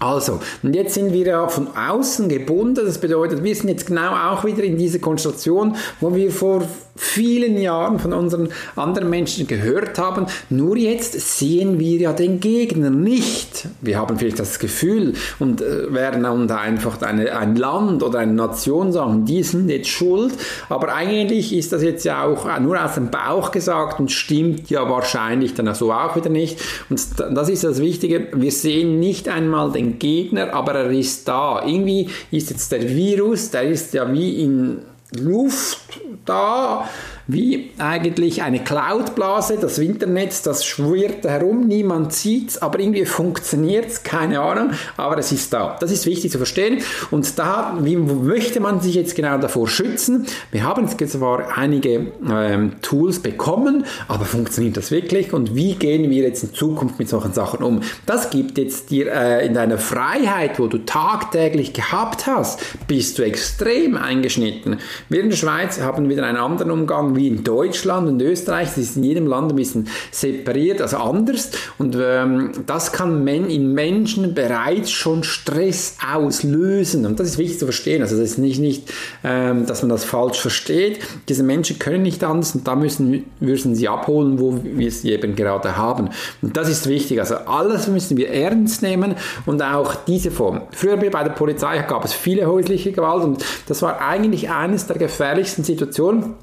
Also, 0.00 0.38
und 0.62 0.74
jetzt 0.74 0.94
sind 0.94 1.12
wir 1.12 1.26
ja 1.26 1.48
von 1.48 1.68
außen 1.76 2.28
gebunden. 2.28 2.86
Das 2.86 2.98
bedeutet, 2.98 3.42
wir 3.42 3.54
sind 3.54 3.68
jetzt 3.68 3.86
genau 3.86 4.12
auch 4.14 4.44
wieder 4.44 4.62
in 4.62 4.78
dieser 4.78 5.00
Konstellation, 5.00 5.74
wo 6.00 6.14
wir 6.14 6.30
vor 6.30 6.62
vielen 6.98 7.56
Jahren 7.58 7.98
von 7.98 8.12
unseren 8.12 8.48
anderen 8.76 9.08
Menschen 9.08 9.46
gehört 9.46 9.98
haben. 9.98 10.26
Nur 10.50 10.76
jetzt 10.76 11.38
sehen 11.38 11.78
wir 11.78 11.98
ja 11.98 12.12
den 12.12 12.40
Gegner 12.40 12.90
nicht. 12.90 13.68
Wir 13.80 13.98
haben 13.98 14.18
vielleicht 14.18 14.40
das 14.40 14.58
Gefühl 14.58 15.14
und 15.38 15.62
äh, 15.62 15.92
werden 15.94 16.24
dann 16.24 16.50
einfach 16.50 17.00
eine, 17.02 17.36
ein 17.36 17.56
Land 17.56 18.02
oder 18.02 18.18
eine 18.18 18.32
Nation 18.32 18.92
sagen, 18.92 19.24
die 19.24 19.42
sind 19.44 19.68
jetzt 19.68 19.88
schuld. 19.88 20.32
Aber 20.68 20.92
eigentlich 20.92 21.56
ist 21.56 21.72
das 21.72 21.82
jetzt 21.82 22.04
ja 22.04 22.24
auch 22.24 22.58
nur 22.60 22.82
aus 22.82 22.94
dem 22.94 23.10
Bauch 23.10 23.52
gesagt 23.52 24.00
und 24.00 24.10
stimmt 24.10 24.68
ja 24.68 24.88
wahrscheinlich 24.90 25.54
dann 25.54 25.72
so 25.74 25.92
auch 25.92 26.16
wieder 26.16 26.30
nicht. 26.30 26.60
Und 26.90 27.00
das 27.18 27.48
ist 27.48 27.62
das 27.62 27.80
Wichtige. 27.80 28.28
Wir 28.32 28.52
sehen 28.52 28.98
nicht 28.98 29.28
einmal 29.28 29.70
den 29.70 29.98
Gegner, 29.98 30.52
aber 30.52 30.74
er 30.74 30.90
ist 30.90 31.28
da. 31.28 31.62
Irgendwie 31.64 32.08
ist 32.32 32.50
jetzt 32.50 32.72
der 32.72 32.88
Virus, 32.88 33.50
der 33.50 33.62
ist 33.62 33.94
ja 33.94 34.12
wie 34.12 34.42
in 34.42 34.78
Luft 35.20 36.00
da 36.28 36.84
wie 37.28 37.70
eigentlich 37.76 38.42
eine 38.42 38.64
Cloudblase, 38.64 39.58
das 39.60 39.76
Internet, 39.78 40.46
das 40.46 40.64
schwirrt 40.64 41.24
herum, 41.24 41.66
niemand 41.66 42.14
sieht 42.14 42.50
es, 42.50 42.62
aber 42.62 42.80
irgendwie 42.80 43.04
funktioniert 43.04 43.86
es, 43.86 44.02
keine 44.02 44.40
Ahnung, 44.40 44.70
aber 44.96 45.18
es 45.18 45.30
ist 45.30 45.52
da. 45.52 45.76
Das 45.78 45.92
ist 45.92 46.06
wichtig 46.06 46.32
zu 46.32 46.38
verstehen 46.38 46.78
und 47.10 47.38
da, 47.38 47.76
wie 47.82 47.96
möchte 47.96 48.60
man 48.60 48.80
sich 48.80 48.94
jetzt 48.94 49.14
genau 49.14 49.36
davor 49.36 49.68
schützen? 49.68 50.26
Wir 50.50 50.64
haben 50.64 50.88
zwar 50.88 51.58
einige 51.58 52.06
ähm, 52.28 52.72
Tools 52.80 53.20
bekommen, 53.20 53.84
aber 54.08 54.24
funktioniert 54.24 54.78
das 54.78 54.90
wirklich 54.90 55.34
und 55.34 55.54
wie 55.54 55.74
gehen 55.74 56.10
wir 56.10 56.22
jetzt 56.22 56.42
in 56.42 56.54
Zukunft 56.54 56.98
mit 56.98 57.10
solchen 57.10 57.34
Sachen 57.34 57.62
um? 57.62 57.82
Das 58.06 58.30
gibt 58.30 58.56
jetzt 58.56 58.90
dir 58.90 59.12
äh, 59.12 59.46
in 59.46 59.52
deiner 59.52 59.76
Freiheit, 59.76 60.58
wo 60.58 60.66
du 60.66 60.78
tagtäglich 60.78 61.74
gehabt 61.74 62.26
hast, 62.26 62.58
bist 62.86 63.18
du 63.18 63.22
extrem 63.22 63.98
eingeschnitten. 63.98 64.78
Wir 65.10 65.20
in 65.20 65.28
der 65.28 65.36
Schweiz 65.36 65.78
haben 65.82 66.08
wieder 66.08 66.24
einen 66.24 66.38
anderen 66.38 66.70
Umgang 66.70 67.17
wie 67.18 67.28
in 67.28 67.44
Deutschland 67.44 68.08
und 68.08 68.22
Österreich. 68.22 68.68
Das 68.68 68.78
ist 68.78 68.96
in 68.96 69.04
jedem 69.04 69.26
Land 69.26 69.52
ein 69.52 69.56
bisschen 69.56 69.88
separiert, 70.10 70.80
also 70.80 70.96
anders. 70.98 71.50
Und 71.76 71.96
ähm, 72.00 72.52
das 72.66 72.92
kann 72.92 73.24
men 73.24 73.50
in 73.50 73.74
Menschen 73.74 74.34
bereits 74.34 74.90
schon 74.90 75.24
Stress 75.24 75.96
auslösen. 76.10 77.04
Und 77.04 77.20
das 77.20 77.28
ist 77.28 77.38
wichtig 77.38 77.58
zu 77.58 77.66
verstehen. 77.66 78.02
Also 78.02 78.16
das 78.16 78.30
ist 78.30 78.38
nicht, 78.38 78.60
nicht 78.60 78.92
ähm, 79.24 79.66
dass 79.66 79.82
man 79.82 79.90
das 79.90 80.04
falsch 80.04 80.40
versteht. 80.40 81.00
Diese 81.28 81.42
Menschen 81.42 81.78
können 81.78 82.02
nicht 82.02 82.24
anders 82.24 82.54
und 82.54 82.66
da 82.66 82.74
müssen, 82.74 83.24
müssen 83.40 83.74
sie 83.74 83.88
abholen, 83.88 84.38
wo 84.38 84.60
wir 84.62 84.90
sie 84.90 85.12
eben 85.12 85.34
gerade 85.34 85.76
haben. 85.76 86.10
Und 86.40 86.56
das 86.56 86.68
ist 86.68 86.88
wichtig. 86.88 87.20
Also 87.20 87.34
alles 87.34 87.88
müssen 87.88 88.16
wir 88.16 88.30
ernst 88.30 88.82
nehmen 88.82 89.16
und 89.46 89.62
auch 89.62 89.94
diese 90.06 90.30
Form. 90.30 90.62
Früher 90.70 90.96
bei 90.96 91.24
der 91.24 91.30
Polizei 91.30 91.78
gab 91.82 92.04
es 92.04 92.12
viele 92.12 92.46
häusliche 92.46 92.92
Gewalt 92.92 93.24
und 93.24 93.44
das 93.66 93.82
war 93.82 94.00
eigentlich 94.00 94.50
eines 94.50 94.86
der 94.86 94.96
gefährlichsten 94.98 95.64
Situationen 95.64 96.34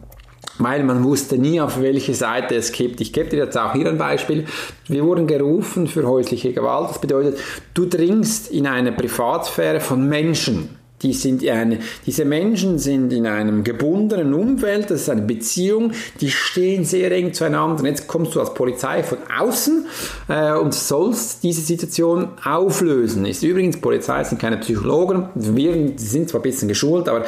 weil 0.60 0.84
man 0.84 1.04
wusste 1.04 1.38
nie, 1.38 1.60
auf 1.60 1.82
welche 1.82 2.14
Seite 2.14 2.56
es 2.56 2.72
kippt. 2.72 3.02
Ich 3.02 3.14
gebe 3.14 3.30
dir 3.30 3.44
jetzt 3.46 3.58
auch 3.58 3.74
hier 3.74 3.88
ein 3.90 3.98
Beispiel. 3.98 4.46
Wir 4.88 5.04
wurden 5.04 5.28
gerufen 5.28 5.88
für 5.88 6.08
häusliche 6.08 6.54
Gewalt. 6.54 6.90
Das 6.90 7.00
bedeutet, 7.00 7.38
du 7.74 7.86
dringst 7.86 8.52
in 8.52 8.68
eine 8.68 8.92
Privatsphäre 8.92 9.80
von 9.80 10.08
Menschen. 10.08 10.70
Die 11.02 11.14
sind 11.14 11.48
eine, 11.48 11.80
diese 12.06 12.24
Menschen 12.24 12.80
sind 12.80 13.12
in 13.12 13.28
einem 13.28 13.66
gebundenen 13.66 14.34
Umfeld, 14.34 14.90
das 14.90 15.02
ist 15.02 15.10
eine 15.10 15.24
Beziehung, 15.24 15.92
die 16.22 16.32
stehen 16.32 16.86
sehr 16.86 17.12
eng 17.12 17.34
zueinander. 17.34 17.80
Und 17.80 17.86
jetzt 17.86 18.08
kommst 18.08 18.34
du 18.34 18.40
als 18.40 18.54
Polizei 18.54 19.04
von 19.04 19.18
außen 19.38 19.86
äh, 20.30 20.54
und 20.54 20.74
sollst 20.74 21.44
diese 21.44 21.62
Situation 21.62 22.30
auflösen. 22.44 23.26
Ist 23.26 23.44
übrigens, 23.44 23.82
Polizei 23.82 24.24
sind 24.24 24.40
keine 24.40 24.58
Psychologen, 24.58 25.30
wir 25.36 25.92
sind 25.98 26.30
zwar 26.30 26.40
ein 26.40 26.44
bisschen 26.44 26.70
geschult, 26.70 27.10
aber 27.10 27.26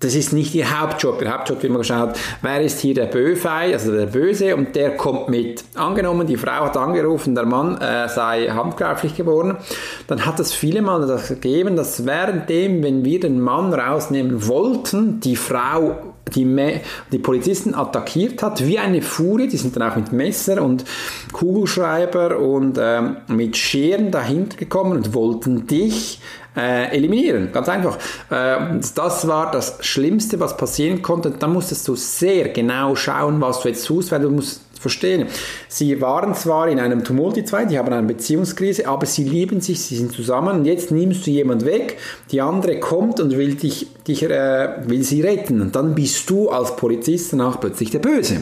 das 0.00 0.14
ist 0.14 0.32
nicht 0.32 0.54
ihr 0.54 0.80
Hauptjob. 0.80 1.18
Der 1.18 1.32
Hauptjob, 1.32 1.62
wie 1.62 1.68
man 1.68 1.78
geschaut, 1.78 2.18
wer 2.40 2.60
ist 2.62 2.80
hier 2.80 2.94
der 2.94 3.06
Böfei, 3.06 3.74
also 3.74 3.92
der 3.92 4.06
Böse, 4.06 4.56
und 4.56 4.74
der 4.74 4.96
kommt 4.96 5.28
mit. 5.28 5.62
Angenommen, 5.74 6.26
die 6.26 6.38
Frau 6.38 6.64
hat 6.64 6.76
angerufen, 6.76 7.34
der 7.34 7.44
Mann 7.44 7.76
äh, 7.80 8.08
sei 8.08 8.48
handgreiflich 8.48 9.14
geworden, 9.14 9.58
dann 10.06 10.24
hat 10.24 10.40
es 10.40 10.54
viele 10.54 10.80
Mal 10.80 11.06
das 11.06 11.28
gegeben, 11.28 11.76
dass 11.76 12.06
währenddem, 12.06 12.82
wenn 12.82 13.04
wir 13.04 13.20
den 13.20 13.40
Mann 13.40 13.74
rausnehmen 13.74 14.46
wollten, 14.48 15.20
die 15.20 15.36
Frau 15.36 16.14
die, 16.34 16.80
die 17.12 17.18
Polizisten 17.18 17.74
attackiert 17.74 18.42
hat, 18.42 18.64
wie 18.64 18.78
eine 18.78 19.02
Furie, 19.02 19.48
die 19.48 19.56
sind 19.56 19.76
dann 19.76 19.90
auch 19.90 19.96
mit 19.96 20.12
Messer 20.12 20.62
und 20.62 20.84
Kugelschreiber 21.32 22.38
und 22.38 22.78
ähm, 22.80 23.16
mit 23.28 23.56
Scheren 23.56 24.10
dahinter 24.10 24.56
gekommen 24.56 24.92
und 24.92 25.14
wollten 25.14 25.66
dich 25.66 26.20
äh, 26.56 26.96
eliminieren. 26.96 27.50
Ganz 27.52 27.68
einfach. 27.68 27.96
Äh, 28.30 28.80
das 28.94 29.28
war 29.28 29.50
das 29.50 29.78
Schlimmste, 29.80 30.40
was 30.40 30.56
passieren 30.56 31.02
konnte. 31.02 31.30
Da 31.30 31.46
musstest 31.46 31.86
du 31.88 31.96
sehr 31.96 32.48
genau 32.48 32.94
schauen, 32.96 33.40
was 33.40 33.60
du 33.60 33.68
jetzt 33.68 33.86
tust, 33.86 34.12
weil 34.12 34.20
du 34.20 34.30
musst 34.30 34.62
verstehen. 34.80 35.26
Sie 35.68 36.00
waren 36.00 36.34
zwar 36.34 36.68
in 36.68 36.80
einem 36.80 37.04
Tumult, 37.04 37.36
die 37.36 37.44
zwei, 37.44 37.66
die 37.66 37.78
haben 37.78 37.92
eine 37.92 38.06
Beziehungskrise, 38.06 38.88
aber 38.88 39.06
sie 39.06 39.24
lieben 39.24 39.60
sich, 39.60 39.80
sie 39.80 39.96
sind 39.96 40.12
zusammen 40.12 40.60
und 40.60 40.64
jetzt 40.64 40.90
nimmst 40.90 41.26
du 41.26 41.30
jemand 41.30 41.66
weg, 41.66 41.98
die 42.30 42.40
andere 42.40 42.80
kommt 42.80 43.20
und 43.20 43.36
will 43.36 43.54
dich, 43.54 43.88
dich 44.08 44.22
äh, 44.22 44.68
will 44.86 45.02
sie 45.02 45.20
retten 45.20 45.60
und 45.60 45.76
dann 45.76 45.94
bist 45.94 46.28
du 46.30 46.48
als 46.48 46.76
Polizist 46.76 47.34
danach 47.34 47.60
plötzlich 47.60 47.90
der 47.90 47.98
Böse. 47.98 48.40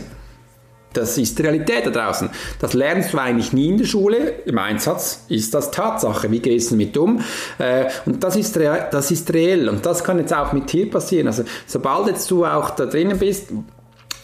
Das 0.98 1.16
ist 1.16 1.38
die 1.38 1.42
Realität 1.42 1.86
da 1.86 1.90
draußen. 1.90 2.30
Das 2.60 2.74
lernst 2.74 3.12
du 3.12 3.18
eigentlich 3.18 3.52
nie 3.52 3.68
in 3.68 3.78
der 3.78 3.84
Schule. 3.84 4.42
Im 4.44 4.58
Einsatz 4.58 5.24
ist 5.28 5.54
das 5.54 5.70
Tatsache. 5.70 6.30
Wie 6.30 6.40
gehst 6.40 6.70
du 6.70 6.74
damit 6.74 6.96
um? 6.96 7.20
Äh, 7.58 7.86
und 8.06 8.22
das 8.22 8.36
ist, 8.36 8.56
das 8.56 9.10
ist 9.10 9.32
reell. 9.32 9.68
Und 9.68 9.86
das 9.86 10.02
kann 10.02 10.18
jetzt 10.18 10.34
auch 10.34 10.52
mit 10.52 10.72
dir 10.72 10.90
passieren. 10.90 11.28
Also, 11.28 11.44
sobald 11.66 12.08
jetzt 12.08 12.30
du 12.30 12.44
auch 12.44 12.70
da 12.70 12.86
drinnen 12.86 13.18
bist, 13.18 13.52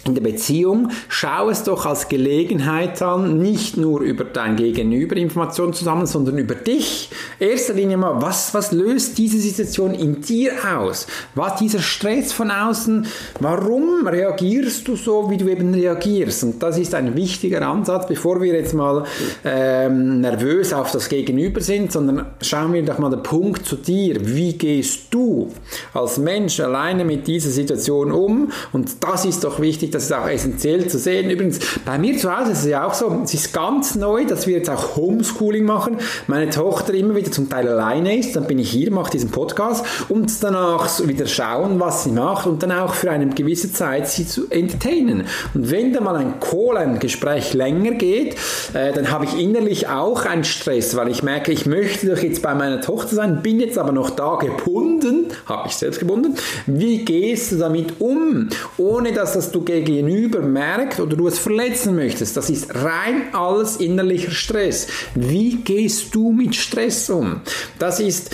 in 0.06 0.14
der 0.14 0.22
Beziehung, 0.22 0.90
schau 1.08 1.48
es 1.48 1.62
doch 1.62 1.86
als 1.86 2.08
Gelegenheit 2.08 3.00
an, 3.00 3.38
nicht 3.38 3.76
nur 3.76 4.00
über 4.00 4.24
dein 4.24 4.56
Gegenüber 4.56 5.16
Informationen 5.16 5.72
zu 5.72 5.84
sammeln, 5.84 6.06
sondern 6.06 6.36
über 6.38 6.54
dich. 6.54 7.10
Erster 7.38 7.74
Linie 7.74 7.96
mal, 7.96 8.20
was, 8.20 8.52
was 8.52 8.72
löst 8.72 9.16
diese 9.16 9.38
Situation 9.38 9.94
in 9.94 10.20
dir 10.20 10.52
aus? 10.76 11.06
Was 11.34 11.56
dieser 11.56 11.80
Stress 11.80 12.32
von 12.32 12.50
außen? 12.50 13.06
Warum 13.40 14.06
reagierst 14.06 14.86
du 14.88 14.96
so, 14.96 15.30
wie 15.30 15.38
du 15.38 15.48
eben 15.48 15.72
reagierst? 15.72 16.44
Und 16.44 16.62
das 16.62 16.78
ist 16.78 16.94
ein 16.94 17.16
wichtiger 17.16 17.66
Ansatz, 17.66 18.06
bevor 18.06 18.40
wir 18.42 18.54
jetzt 18.54 18.74
mal 18.74 19.04
ähm, 19.44 20.20
nervös 20.20 20.72
auf 20.72 20.92
das 20.92 21.08
Gegenüber 21.08 21.60
sind, 21.60 21.92
sondern 21.92 22.26
schauen 22.42 22.72
wir 22.74 22.82
doch 22.84 22.98
mal 22.98 23.10
den 23.10 23.22
Punkt 23.22 23.66
zu 23.66 23.76
dir. 23.76 24.16
Wie 24.20 24.52
gehst 24.52 25.06
du 25.10 25.48
als 25.94 26.18
Mensch 26.18 26.60
alleine 26.60 27.04
mit 27.04 27.26
dieser 27.26 27.50
Situation 27.50 28.12
um? 28.12 28.52
Und 28.72 29.02
das 29.02 29.24
ist 29.24 29.44
doch 29.44 29.60
wichtig, 29.60 29.93
das 29.94 30.04
ist 30.04 30.12
auch 30.12 30.28
essentiell 30.28 30.86
zu 30.88 30.98
sehen. 30.98 31.30
Übrigens, 31.30 31.60
bei 31.84 31.98
mir 31.98 32.16
zu 32.18 32.34
Hause 32.36 32.52
ist 32.52 32.60
es 32.60 32.66
ja 32.66 32.86
auch 32.86 32.94
so, 32.94 33.20
es 33.24 33.34
ist 33.34 33.52
ganz 33.52 33.94
neu, 33.94 34.24
dass 34.26 34.46
wir 34.46 34.56
jetzt 34.56 34.68
auch 34.68 34.96
Homeschooling 34.96 35.64
machen. 35.64 35.98
Meine 36.26 36.50
Tochter 36.50 36.94
immer 36.94 37.14
wieder 37.14 37.30
zum 37.30 37.48
Teil 37.48 37.68
alleine 37.68 38.18
ist, 38.18 38.34
dann 38.36 38.46
bin 38.46 38.58
ich 38.58 38.70
hier, 38.70 38.90
mache 38.90 39.12
diesen 39.12 39.30
Podcast 39.30 39.84
und 40.08 40.30
danach 40.42 40.88
wieder 41.06 41.26
schauen, 41.26 41.78
was 41.78 42.04
sie 42.04 42.10
macht 42.10 42.46
und 42.46 42.62
dann 42.62 42.72
auch 42.72 42.94
für 42.94 43.10
eine 43.10 43.28
gewisse 43.28 43.72
Zeit 43.72 44.08
sie 44.08 44.26
zu 44.26 44.50
entertainen. 44.50 45.26
Und 45.54 45.70
wenn 45.70 45.92
da 45.92 46.00
mal 46.00 46.16
ein 46.16 46.40
Call, 46.40 46.76
ein 46.76 46.98
Gespräch 46.98 47.54
länger 47.54 47.92
geht, 47.92 48.36
äh, 48.72 48.92
dann 48.92 49.10
habe 49.10 49.24
ich 49.24 49.38
innerlich 49.38 49.88
auch 49.88 50.24
einen 50.24 50.44
Stress, 50.44 50.96
weil 50.96 51.08
ich 51.08 51.22
merke, 51.22 51.52
ich 51.52 51.66
möchte 51.66 52.08
doch 52.08 52.22
jetzt 52.22 52.42
bei 52.42 52.54
meiner 52.54 52.80
Tochter 52.80 53.14
sein, 53.14 53.42
bin 53.42 53.60
jetzt 53.60 53.78
aber 53.78 53.92
noch 53.92 54.10
da 54.10 54.36
gebunden, 54.36 55.26
habe 55.46 55.68
ich 55.68 55.76
selbst 55.76 56.00
gebunden. 56.00 56.34
Wie 56.66 57.04
gehst 57.04 57.52
du 57.52 57.56
damit 57.56 58.00
um, 58.00 58.48
ohne 58.76 59.12
dass 59.12 59.34
das 59.34 59.52
du 59.52 59.60
gegen 59.60 59.83
Gegenüber 59.84 60.40
merkt 60.40 61.00
oder 61.00 61.16
du 61.16 61.28
es 61.28 61.38
verletzen 61.38 61.94
möchtest, 61.94 62.36
das 62.36 62.50
ist 62.50 62.74
rein 62.74 63.32
alles 63.32 63.76
innerlicher 63.76 64.30
Stress. 64.30 64.88
Wie 65.14 65.56
gehst 65.56 66.14
du 66.14 66.32
mit 66.32 66.54
Stress 66.54 67.08
um? 67.10 67.40
Das 67.78 68.00
ist 68.00 68.30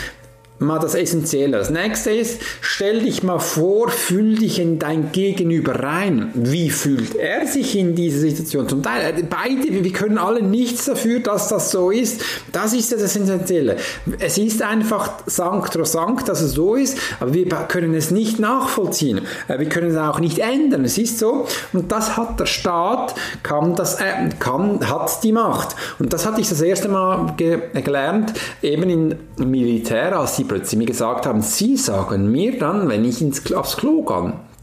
mal 0.60 0.78
das 0.78 0.94
Essentielle. 0.94 1.56
Das 1.56 1.70
nächste 1.70 2.10
ist, 2.10 2.42
stell 2.60 3.00
dich 3.00 3.22
mal 3.22 3.38
vor, 3.38 3.88
fühl 3.88 4.36
dich 4.36 4.58
in 4.58 4.78
dein 4.78 5.10
Gegenüber 5.10 5.82
rein. 5.82 6.30
Wie 6.34 6.70
fühlt 6.70 7.14
er 7.16 7.46
sich 7.46 7.76
in 7.76 7.94
dieser 7.94 8.20
Situation? 8.20 8.68
Zum 8.68 8.82
Teil, 8.82 9.18
äh, 9.18 9.22
beide, 9.22 9.82
wir 9.82 9.92
können 9.92 10.18
alle 10.18 10.42
nichts 10.42 10.84
dafür, 10.84 11.20
dass 11.20 11.48
das 11.48 11.70
so 11.70 11.90
ist. 11.90 12.22
Das 12.52 12.74
ist 12.74 12.92
das 12.92 13.00
Essentielle. 13.02 13.76
Es 14.18 14.36
ist 14.36 14.62
einfach 14.62 15.12
sanctrosanct, 15.24 16.28
dass 16.28 16.42
es 16.42 16.52
so 16.52 16.74
ist, 16.74 16.98
aber 17.20 17.32
wir 17.32 17.46
können 17.46 17.94
es 17.94 18.10
nicht 18.10 18.38
nachvollziehen. 18.38 19.22
Äh, 19.48 19.58
wir 19.58 19.68
können 19.68 19.90
es 19.90 19.96
auch 19.96 20.20
nicht 20.20 20.38
ändern. 20.40 20.84
Es 20.84 20.98
ist 20.98 21.18
so. 21.18 21.46
Und 21.72 21.90
das 21.90 22.18
hat 22.18 22.38
der 22.38 22.46
Staat, 22.46 23.14
kann 23.42 23.74
das, 23.76 23.94
äh, 23.94 24.28
kann, 24.38 24.86
hat 24.88 25.22
die 25.24 25.32
Macht. 25.32 25.74
Und 25.98 26.12
das 26.12 26.26
hatte 26.26 26.42
ich 26.42 26.50
das 26.50 26.60
erste 26.60 26.88
Mal 26.88 27.32
ge 27.38 27.60
gelernt, 27.72 28.34
eben 28.60 28.90
im 28.90 29.50
Militär, 29.50 30.18
als 30.18 30.36
die 30.36 30.49
plötzlich 30.50 30.78
mir 30.78 30.86
gesagt 30.86 31.26
haben, 31.26 31.42
sie 31.42 31.76
sagen 31.76 32.32
mir 32.32 32.58
dann, 32.58 32.88
wenn 32.88 33.04
ich 33.04 33.22
ins, 33.22 33.52
aufs 33.52 33.76
Klo 33.76 34.02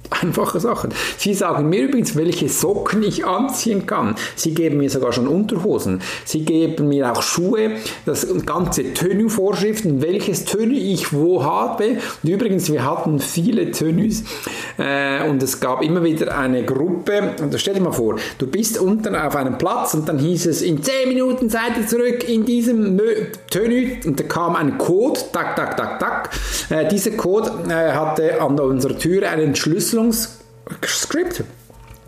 Einfache 0.10 0.60
Sachen. 0.60 0.94
Sie 1.18 1.34
sagen 1.34 1.70
mir 1.70 1.82
übrigens, 1.82 2.16
welche 2.16 2.50
Socken 2.50 3.04
ich 3.04 3.26
anziehen 3.26 3.86
kann. 3.86 4.16
Sie 4.36 4.54
geben 4.54 4.78
mir 4.78 4.90
sogar 4.90 5.12
schon 5.12 5.28
Unterhosen. 5.28 6.02
Sie 6.24 6.46
geben 6.46 6.88
mir 6.88 7.12
auch 7.12 7.22
Schuhe, 7.22 7.72
das 8.06 8.28
ganze 8.46 8.94
Tenue-Vorschriften, 8.94 10.02
welches 10.02 10.46
Tenue 10.46 10.78
ich 10.78 11.14
wo 11.14 11.44
habe. 11.44 11.98
Und 12.24 12.30
übrigens, 12.30 12.72
wir 12.72 12.86
hatten 12.86 13.20
viele 13.20 13.72
Tenues 13.72 14.24
äh, 14.78 15.28
und 15.30 15.44
es 15.44 15.60
gab 15.60 15.82
immer 15.82 16.04
wieder 16.04 16.38
eine 16.38 16.64
Gruppe. 16.64 17.36
Und 17.42 17.60
stell 17.60 17.74
dir 17.74 17.82
mal 17.82 17.92
vor, 17.92 18.16
du 18.38 18.48
bist 18.48 18.80
unten 18.80 19.16
auf 19.16 19.36
einem 19.36 19.58
Platz 19.58 19.94
und 19.94 20.08
dann 20.08 20.20
hieß 20.20 20.46
es, 20.46 20.62
in 20.62 20.82
10 20.82 21.10
Minuten 21.10 21.50
seid 21.50 21.78
ihr 21.78 21.88
zurück 21.88 22.28
in 22.28 22.46
diesem 22.46 23.00
Tenue 23.50 23.98
und 24.06 24.20
da 24.20 24.24
kam 24.24 24.56
ein 24.56 24.78
Code, 24.78 25.20
tak, 25.34 25.56
tak, 25.56 25.76
tak, 25.76 26.00
tak. 26.00 26.30
Äh, 26.70 26.88
dieser 26.88 27.12
Code 27.12 27.52
äh, 27.70 27.92
hatte 27.92 28.42
an 28.42 28.60
unserer 28.60 28.98
Tür 28.98 29.30
einen 29.30 29.56
Schlüsselungsskript. 29.98 31.44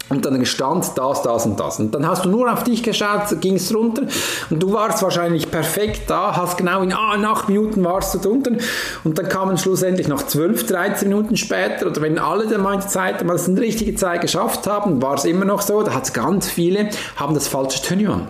Und 0.10 0.26
dann 0.26 0.44
stand 0.44 0.98
das, 0.98 1.22
das 1.22 1.46
und 1.46 1.60
das. 1.60 1.80
Und 1.80 1.94
dann 1.94 2.08
hast 2.08 2.26
du 2.26 2.30
nur 2.30 2.52
auf 2.52 2.64
dich 2.64 2.82
geschaut, 2.82 3.42
ging 3.42 3.58
es 3.58 3.72
runter 3.72 4.08
und 4.50 4.60
du 4.60 4.74
warst 4.74 5.04
wahrscheinlich 5.04 5.52
perfekt 5.52 6.10
da, 6.10 6.36
hast 6.36 6.58
genau 6.58 6.82
in 6.82 6.92
ah, 6.94 7.14
8 7.14 7.48
Minuten 7.48 7.84
warst 7.84 8.16
du 8.16 8.18
drunter 8.18 8.54
und 9.04 9.20
dann 9.20 9.30
kamen 9.30 9.60
schlussendlich 9.60 10.08
noch 10.08 10.24
12, 10.24 10.66
13 10.66 11.10
Minuten 11.10 11.38
später 11.38 11.86
oder 11.86 12.02
wenn 12.02 12.18
alle 12.18 12.48
der 12.48 12.58
meine 12.58 12.88
Zeit 12.88 13.24
mal 13.24 13.40
eine 13.40 13.62
richtige 13.62 13.94
Zeit 13.94 14.22
geschafft 14.22 14.66
haben, 14.66 15.00
war 15.00 15.14
es 15.14 15.26
immer 15.26 15.46
noch 15.46 15.62
so, 15.62 15.84
da 15.84 15.94
hat 15.94 16.06
es 16.06 16.14
ganz 16.14 16.50
viele, 16.50 16.90
haben 17.16 17.36
das 17.36 17.48
falsche 17.48 17.80
an. 18.12 18.30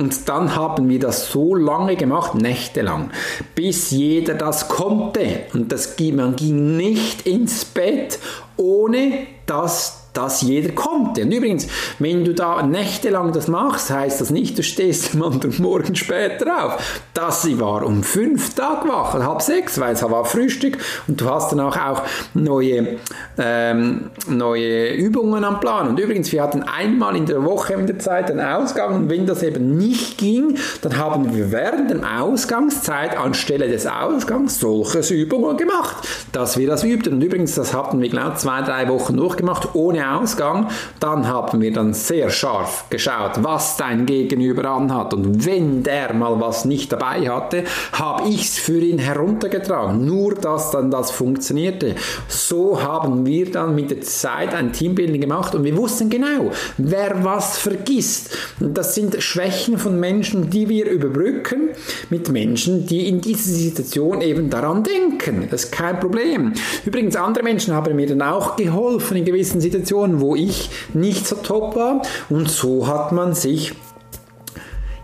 Und 0.00 0.30
dann 0.30 0.56
haben 0.56 0.88
wir 0.88 0.98
das 0.98 1.30
so 1.30 1.54
lange 1.54 1.94
gemacht, 1.94 2.34
nächtelang, 2.34 3.10
bis 3.54 3.90
jeder 3.90 4.32
das 4.32 4.68
konnte. 4.68 5.40
Und 5.52 5.70
das, 5.72 5.96
man 5.98 6.36
ging 6.36 6.78
nicht 6.78 7.26
ins 7.26 7.66
Bett, 7.66 8.18
ohne 8.56 9.26
dass 9.44 9.99
dass 10.12 10.42
jeder 10.42 10.72
kommt. 10.72 11.18
Und 11.18 11.32
übrigens, 11.32 11.68
wenn 11.98 12.24
du 12.24 12.34
da 12.34 12.62
nächtelang 12.62 13.32
das 13.32 13.48
machst, 13.48 13.90
heißt 13.90 14.20
das 14.20 14.30
nicht, 14.30 14.58
du 14.58 14.62
stehst 14.62 15.14
am 15.14 15.22
anderen 15.22 15.54
Morgen 15.62 15.94
später 15.94 16.64
auf. 16.64 17.02
Das 17.14 17.46
war 17.58 17.84
um 17.84 18.02
fünf 18.02 18.54
Tage 18.54 18.88
wach, 18.88 19.14
halb 19.14 19.42
sechs, 19.42 19.78
weil 19.78 19.94
es 19.94 20.02
war 20.02 20.24
Frühstück 20.24 20.78
und 21.06 21.20
du 21.20 21.28
hast 21.28 21.52
dann 21.52 21.60
auch, 21.60 21.76
auch 21.76 22.02
neue, 22.34 22.98
ähm, 23.38 24.10
neue 24.28 24.94
Übungen 24.94 25.44
am 25.44 25.60
Plan. 25.60 25.88
Und 25.88 26.00
übrigens, 26.00 26.32
wir 26.32 26.42
hatten 26.42 26.62
einmal 26.62 27.16
in 27.16 27.26
der 27.26 27.44
Woche 27.44 27.74
in 27.74 27.86
der 27.86 27.98
Zeit 27.98 28.30
einen 28.30 28.40
Ausgang 28.40 28.94
und 28.94 29.10
wenn 29.10 29.26
das 29.26 29.42
eben 29.42 29.76
nicht 29.76 30.18
ging, 30.18 30.56
dann 30.82 30.96
haben 30.96 31.34
wir 31.34 31.52
während 31.52 31.90
der 31.90 32.22
Ausgangszeit 32.22 33.16
anstelle 33.16 33.68
des 33.68 33.86
Ausgangs 33.86 34.58
solche 34.58 35.14
Übungen 35.14 35.56
gemacht, 35.56 35.96
dass 36.32 36.56
wir 36.56 36.66
das 36.66 36.84
übten. 36.84 37.14
Und 37.14 37.22
übrigens, 37.22 37.54
das 37.54 37.74
hatten 37.74 38.00
wir 38.00 38.08
genau 38.08 38.34
zwei, 38.34 38.62
drei 38.62 38.88
Wochen 38.88 39.16
durchgemacht, 39.16 39.74
ohne 39.74 39.99
ohne 40.00 40.18
Ausgang, 40.18 40.68
dann 40.98 41.26
haben 41.26 41.60
wir 41.60 41.72
dann 41.72 41.92
sehr 41.94 42.30
scharf 42.30 42.86
geschaut, 42.90 43.42
was 43.42 43.76
dein 43.76 44.06
Gegenüber 44.06 44.64
anhat. 44.64 45.14
Und 45.14 45.46
wenn 45.46 45.82
der 45.82 46.14
mal 46.14 46.40
was 46.40 46.64
nicht 46.64 46.92
dabei 46.92 47.28
hatte, 47.28 47.64
habe 47.92 48.28
ich 48.28 48.42
es 48.42 48.58
für 48.58 48.78
ihn 48.80 48.98
heruntergetragen. 48.98 50.04
Nur, 50.04 50.34
dass 50.34 50.70
dann 50.70 50.90
das 50.90 51.10
funktionierte. 51.10 51.94
So 52.28 52.82
haben 52.82 53.26
wir 53.26 53.50
dann 53.50 53.74
mit 53.74 53.90
der 53.90 54.00
Zeit 54.00 54.54
ein 54.54 54.72
Teambuilding 54.72 55.20
gemacht 55.20 55.54
und 55.54 55.64
wir 55.64 55.76
wussten 55.76 56.08
genau, 56.10 56.50
wer 56.78 57.22
was 57.24 57.58
vergisst. 57.58 58.36
Das 58.58 58.94
sind 58.94 59.22
Schwächen 59.22 59.78
von 59.78 59.98
Menschen, 60.00 60.50
die 60.50 60.68
wir 60.68 60.90
überbrücken 60.90 61.70
mit 62.08 62.30
Menschen, 62.30 62.86
die 62.86 63.08
in 63.08 63.20
dieser 63.20 63.52
Situation 63.52 64.20
eben 64.20 64.50
daran 64.50 64.82
denken. 64.82 65.48
Das 65.50 65.64
ist 65.64 65.72
kein 65.72 66.00
Problem. 66.00 66.52
Übrigens, 66.84 67.16
andere 67.16 67.44
Menschen 67.44 67.74
haben 67.74 67.94
mir 67.96 68.06
dann 68.06 68.22
auch 68.22 68.56
geholfen 68.56 69.16
in 69.16 69.24
gewissen 69.24 69.60
Situationen 69.60 69.89
Position, 69.90 70.20
wo 70.20 70.36
ich 70.36 70.70
nicht 70.94 71.26
so 71.26 71.36
top 71.36 71.74
war. 71.76 72.02
Und 72.28 72.48
so 72.50 72.86
hat 72.86 73.12
man 73.12 73.34
sich 73.34 73.72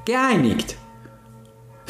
geeinigt. 0.04 0.76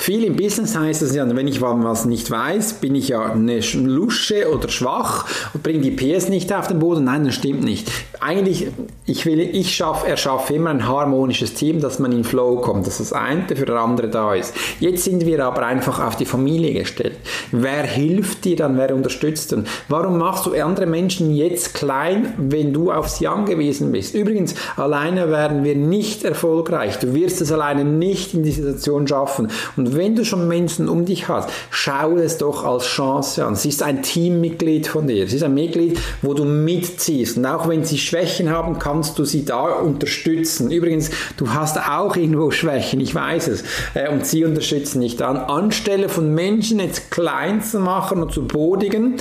Viel 0.07 0.23
im 0.23 0.37
Business 0.37 0.77
heißt 0.77 1.03
es 1.03 1.17
ja, 1.17 1.27
wenn 1.35 1.49
ich 1.49 1.61
was 1.61 2.05
nicht 2.05 2.31
weiß, 2.31 2.75
bin 2.75 2.95
ich 2.95 3.09
ja 3.09 3.33
eine 3.33 3.59
Lusche 3.59 4.49
oder 4.55 4.69
schwach 4.69 5.27
und 5.53 5.65
bringe 5.65 5.81
die 5.81 5.91
PS 5.91 6.29
nicht 6.29 6.53
auf 6.53 6.69
den 6.69 6.79
Boden. 6.79 7.03
Nein, 7.03 7.25
das 7.25 7.35
stimmt 7.35 7.65
nicht. 7.65 7.91
Eigentlich, 8.21 8.69
ich 9.05 9.27
will, 9.27 9.41
ich 9.41 9.75
schaffe, 9.75 10.07
erschaffe 10.07 10.55
immer 10.55 10.71
ein 10.71 10.87
harmonisches 10.87 11.55
Team, 11.55 11.81
dass 11.81 11.99
man 11.99 12.13
in 12.13 12.23
Flow 12.23 12.61
kommt, 12.61 12.87
dass 12.87 12.99
das 12.99 13.13
eine 13.13 13.49
für 13.49 13.67
das 13.67 13.83
andere 13.83 14.07
da 14.07 14.33
ist. 14.33 14.55
Jetzt 14.79 15.03
sind 15.03 15.27
wir 15.27 15.45
aber 15.45 15.67
einfach 15.67 15.99
auf 15.99 16.15
die 16.15 16.25
Familie 16.25 16.73
gestellt. 16.73 17.17
Wer 17.51 17.83
hilft 17.83 18.45
dir 18.45 18.55
dann, 18.55 18.79
wer 18.79 18.95
unterstützt 18.95 19.55
und 19.55 19.67
warum 19.89 20.19
machst 20.19 20.47
du 20.47 20.53
andere 20.53 20.87
Menschen 20.87 21.35
jetzt 21.35 21.75
klein, 21.75 22.33
wenn 22.39 22.73
du 22.73 22.93
auf 22.93 23.09
sie 23.09 23.27
angewiesen 23.27 23.91
bist? 23.91 24.15
Übrigens, 24.15 24.55
alleine 24.77 25.31
werden 25.31 25.65
wir 25.65 25.75
nicht 25.75 26.23
erfolgreich. 26.23 27.01
Du 27.01 27.13
wirst 27.13 27.41
es 27.41 27.51
alleine 27.51 27.85
nicht 27.85 28.35
in 28.35 28.45
die 28.45 28.53
Situation 28.53 29.09
schaffen. 29.09 29.51
Und 29.77 29.96
wenn 29.97 30.15
du 30.15 30.25
schon 30.25 30.49
Menschen 30.49 30.89
um 30.89 31.05
dich 31.05 31.29
hast, 31.29 31.51
schau 31.71 32.17
es 32.17 32.39
doch 32.39 32.65
als 32.65 32.85
Chance 32.85 33.45
an. 33.45 33.57
Sie 33.57 33.71
ist 33.71 33.83
ein 33.83 34.03
Teammitglied 34.03 34.87
von 34.87 35.07
dir. 35.07 35.27
Sie 35.27 35.37
ist 35.37 35.43
ein 35.43 35.55
Mitglied, 35.55 35.99
wo 36.23 36.35
du 36.35 36.45
mitziehst. 36.45 37.39
Und 37.39 37.47
auch 37.47 37.69
wenn 37.69 37.85
sie 37.85 37.99
Schwächen 37.99 38.51
haben, 38.51 38.79
kannst 38.79 39.19
du 39.19 39.25
sie 39.25 39.45
da 39.45 39.65
unterstützen. 39.65 40.71
Übrigens, 40.71 41.11
du 41.37 41.53
hast 41.53 41.79
auch 41.79 42.17
irgendwo 42.17 42.51
Schwächen, 42.57 43.01
ich 43.01 43.15
weiß 43.15 43.49
es. 43.49 43.65
Äh, 43.95 44.09
und 44.11 44.27
sie 44.27 44.45
unterstützen 44.45 45.01
dich 45.01 45.17
dann. 45.17 45.37
Anstelle 45.37 46.09
von 46.09 46.35
Menschen 46.35 46.81
jetzt 46.81 47.11
klein 47.11 47.63
zu 47.63 47.81
machen 47.81 48.23
und 48.23 48.33
zu 48.33 48.47
bodigen, 48.47 49.17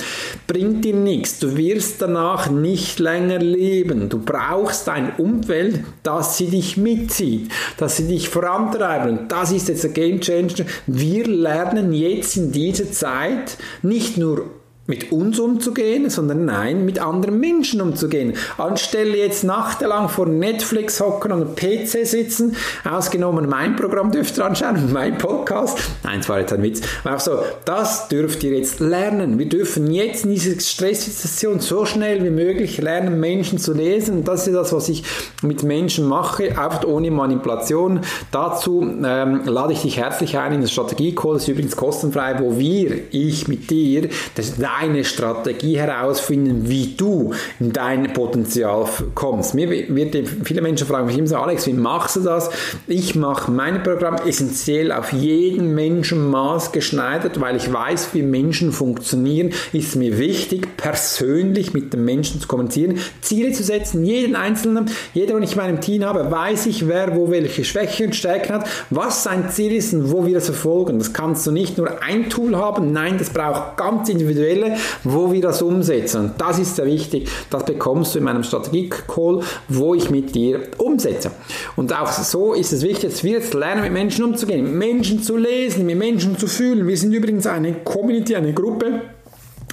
bringt 0.46 0.84
dir 0.84 0.94
nichts. 0.94 1.38
Du 1.38 1.56
wirst 1.56 2.02
danach 2.02 2.50
nicht 2.50 2.98
länger 2.98 3.38
leben. 3.38 4.08
Du 4.08 4.18
brauchst 4.18 4.88
ein 4.88 5.12
Umfeld, 5.16 5.84
das 6.02 6.36
sie 6.36 6.46
dich 6.46 6.76
mitzieht, 6.76 7.50
dass 7.78 7.96
sie 7.96 8.06
dich 8.08 8.28
vorantreiben. 8.28 9.18
Und 9.18 9.32
das 9.32 9.52
ist 9.52 9.68
jetzt 9.68 9.84
der 9.84 9.90
Game 9.90 10.20
Changer 10.20 10.65
wir 10.86 11.26
lernen 11.26 11.92
jetzt 11.92 12.36
in 12.36 12.52
dieser 12.52 12.90
Zeit 12.92 13.56
nicht 13.82 14.16
nur 14.16 14.50
mit 14.86 15.12
uns 15.12 15.38
umzugehen, 15.38 16.08
sondern 16.10 16.44
nein, 16.44 16.84
mit 16.84 16.98
anderen 16.98 17.40
Menschen 17.40 17.80
umzugehen. 17.80 18.34
Anstelle 18.58 19.16
jetzt 19.16 19.44
nachtelang 19.44 20.08
vor 20.08 20.26
Netflix 20.26 21.00
hocken 21.00 21.32
und 21.32 21.56
PC 21.56 22.06
sitzen, 22.06 22.56
ausgenommen 22.88 23.48
mein 23.48 23.76
Programm 23.76 24.12
dürft 24.12 24.38
ihr 24.38 24.44
anschauen, 24.44 24.92
mein 24.92 25.18
Podcast. 25.18 25.78
Nein, 26.04 26.18
das 26.18 26.28
war 26.28 26.40
jetzt 26.40 26.52
ein 26.52 26.62
Witz. 26.62 26.82
Aber 27.04 27.16
auch 27.16 27.20
so, 27.20 27.38
das 27.64 28.08
dürft 28.08 28.44
ihr 28.44 28.56
jetzt 28.56 28.80
lernen. 28.80 29.38
Wir 29.38 29.48
dürfen 29.48 29.90
jetzt 29.90 30.24
in 30.24 30.30
dieser 30.30 30.58
Stresssituation 30.60 31.60
so 31.60 31.84
schnell 31.84 32.22
wie 32.24 32.30
möglich 32.30 32.78
lernen, 32.78 33.18
Menschen 33.18 33.58
zu 33.58 33.72
lesen. 33.72 34.18
Und 34.18 34.28
das 34.28 34.46
ist 34.46 34.54
das, 34.54 34.72
was 34.72 34.88
ich 34.88 35.02
mit 35.42 35.62
Menschen 35.62 36.06
mache, 36.06 36.54
oft 36.64 36.84
ohne 36.84 37.10
Manipulation. 37.10 38.00
Dazu 38.30 38.82
ähm, 38.82 39.42
lade 39.44 39.72
ich 39.72 39.82
dich 39.82 39.96
herzlich 39.96 40.38
ein 40.38 40.52
in 40.52 40.60
das 40.60 40.72
Strategie-Call, 40.72 41.36
ist 41.36 41.48
übrigens 41.48 41.76
kostenfrei, 41.76 42.38
wo 42.38 42.58
wir, 42.58 43.12
ich 43.12 43.48
mit 43.48 43.70
dir, 43.70 44.08
das 44.34 44.58
deine 44.80 45.04
Strategie 45.04 45.78
herausfinden, 45.78 46.68
wie 46.68 46.94
du 46.96 47.32
in 47.60 47.72
dein 47.72 48.12
Potenzial 48.12 48.86
kommst. 49.14 49.54
Mir 49.54 49.70
wird 49.70 50.16
viele 50.44 50.62
Menschen 50.62 50.86
fragen 50.86 51.06
mich 51.06 51.18
immer 51.18 51.26
so, 51.26 51.36
Alex, 51.36 51.66
wie 51.66 51.72
machst 51.72 52.16
du 52.16 52.20
das? 52.20 52.50
Ich 52.86 53.14
mache 53.14 53.50
mein 53.50 53.82
Programm 53.82 54.16
essentiell 54.26 54.92
auf 54.92 55.12
jeden 55.12 55.74
Menschen 55.74 56.30
maßgeschneidert, 56.30 57.40
weil 57.40 57.56
ich 57.56 57.72
weiß, 57.72 58.10
wie 58.12 58.22
Menschen 58.22 58.72
funktionieren. 58.72 59.52
Ist 59.72 59.96
mir 59.96 60.18
wichtig, 60.18 60.76
persönlich 60.76 61.72
mit 61.72 61.92
den 61.92 62.04
Menschen 62.04 62.40
zu 62.40 62.48
kommunizieren, 62.48 62.98
Ziele 63.20 63.52
zu 63.52 63.62
setzen, 63.62 64.04
jeden 64.04 64.36
einzelnen, 64.36 64.90
jeder, 65.14 65.34
den 65.34 65.42
ich 65.42 65.52
in 65.52 65.58
meinem 65.58 65.80
Team 65.80 66.04
habe, 66.04 66.30
weiß 66.30 66.66
ich, 66.66 66.88
wer 66.88 67.16
wo 67.16 67.30
welche 67.30 67.64
Schwächen 67.64 68.06
und 68.06 68.16
Stärken 68.16 68.54
hat, 68.54 68.68
was 68.90 69.22
sein 69.22 69.50
Ziel 69.50 69.72
ist 69.74 69.94
und 69.94 70.10
wo 70.10 70.26
wir 70.26 70.34
das 70.34 70.46
verfolgen. 70.46 70.98
Das 70.98 71.12
kannst 71.12 71.46
du 71.46 71.52
nicht 71.52 71.78
nur 71.78 72.02
ein 72.02 72.28
Tool 72.28 72.56
haben, 72.56 72.92
nein, 72.92 73.18
das 73.18 73.30
braucht 73.30 73.76
ganz 73.76 74.08
individuelle 74.08 74.65
Stelle, 74.66 74.76
wo 75.04 75.32
wir 75.32 75.40
das 75.40 75.62
umsetzen. 75.62 76.20
Und 76.20 76.40
das 76.40 76.58
ist 76.58 76.76
sehr 76.76 76.86
wichtig. 76.86 77.28
Das 77.50 77.64
bekommst 77.64 78.14
du 78.14 78.18
in 78.18 78.24
meinem 78.24 78.42
Strategie-Call, 78.42 79.40
wo 79.68 79.94
ich 79.94 80.10
mit 80.10 80.34
dir 80.34 80.62
umsetze. 80.78 81.30
Und 81.76 81.92
auch 81.92 82.10
so 82.10 82.54
ist 82.54 82.72
es 82.72 82.82
wichtig, 82.82 83.10
dass 83.10 83.24
wir 83.24 83.32
jetzt 83.32 83.54
lernen, 83.54 83.82
mit 83.82 83.92
Menschen 83.92 84.24
umzugehen, 84.24 84.64
mit 84.64 84.74
Menschen 84.74 85.22
zu 85.22 85.36
lesen, 85.36 85.86
mit 85.86 85.98
Menschen 85.98 86.38
zu 86.38 86.46
fühlen. 86.46 86.86
Wir 86.86 86.96
sind 86.96 87.12
übrigens 87.12 87.46
eine 87.46 87.74
Community, 87.84 88.36
eine 88.36 88.52
Gruppe, 88.52 89.02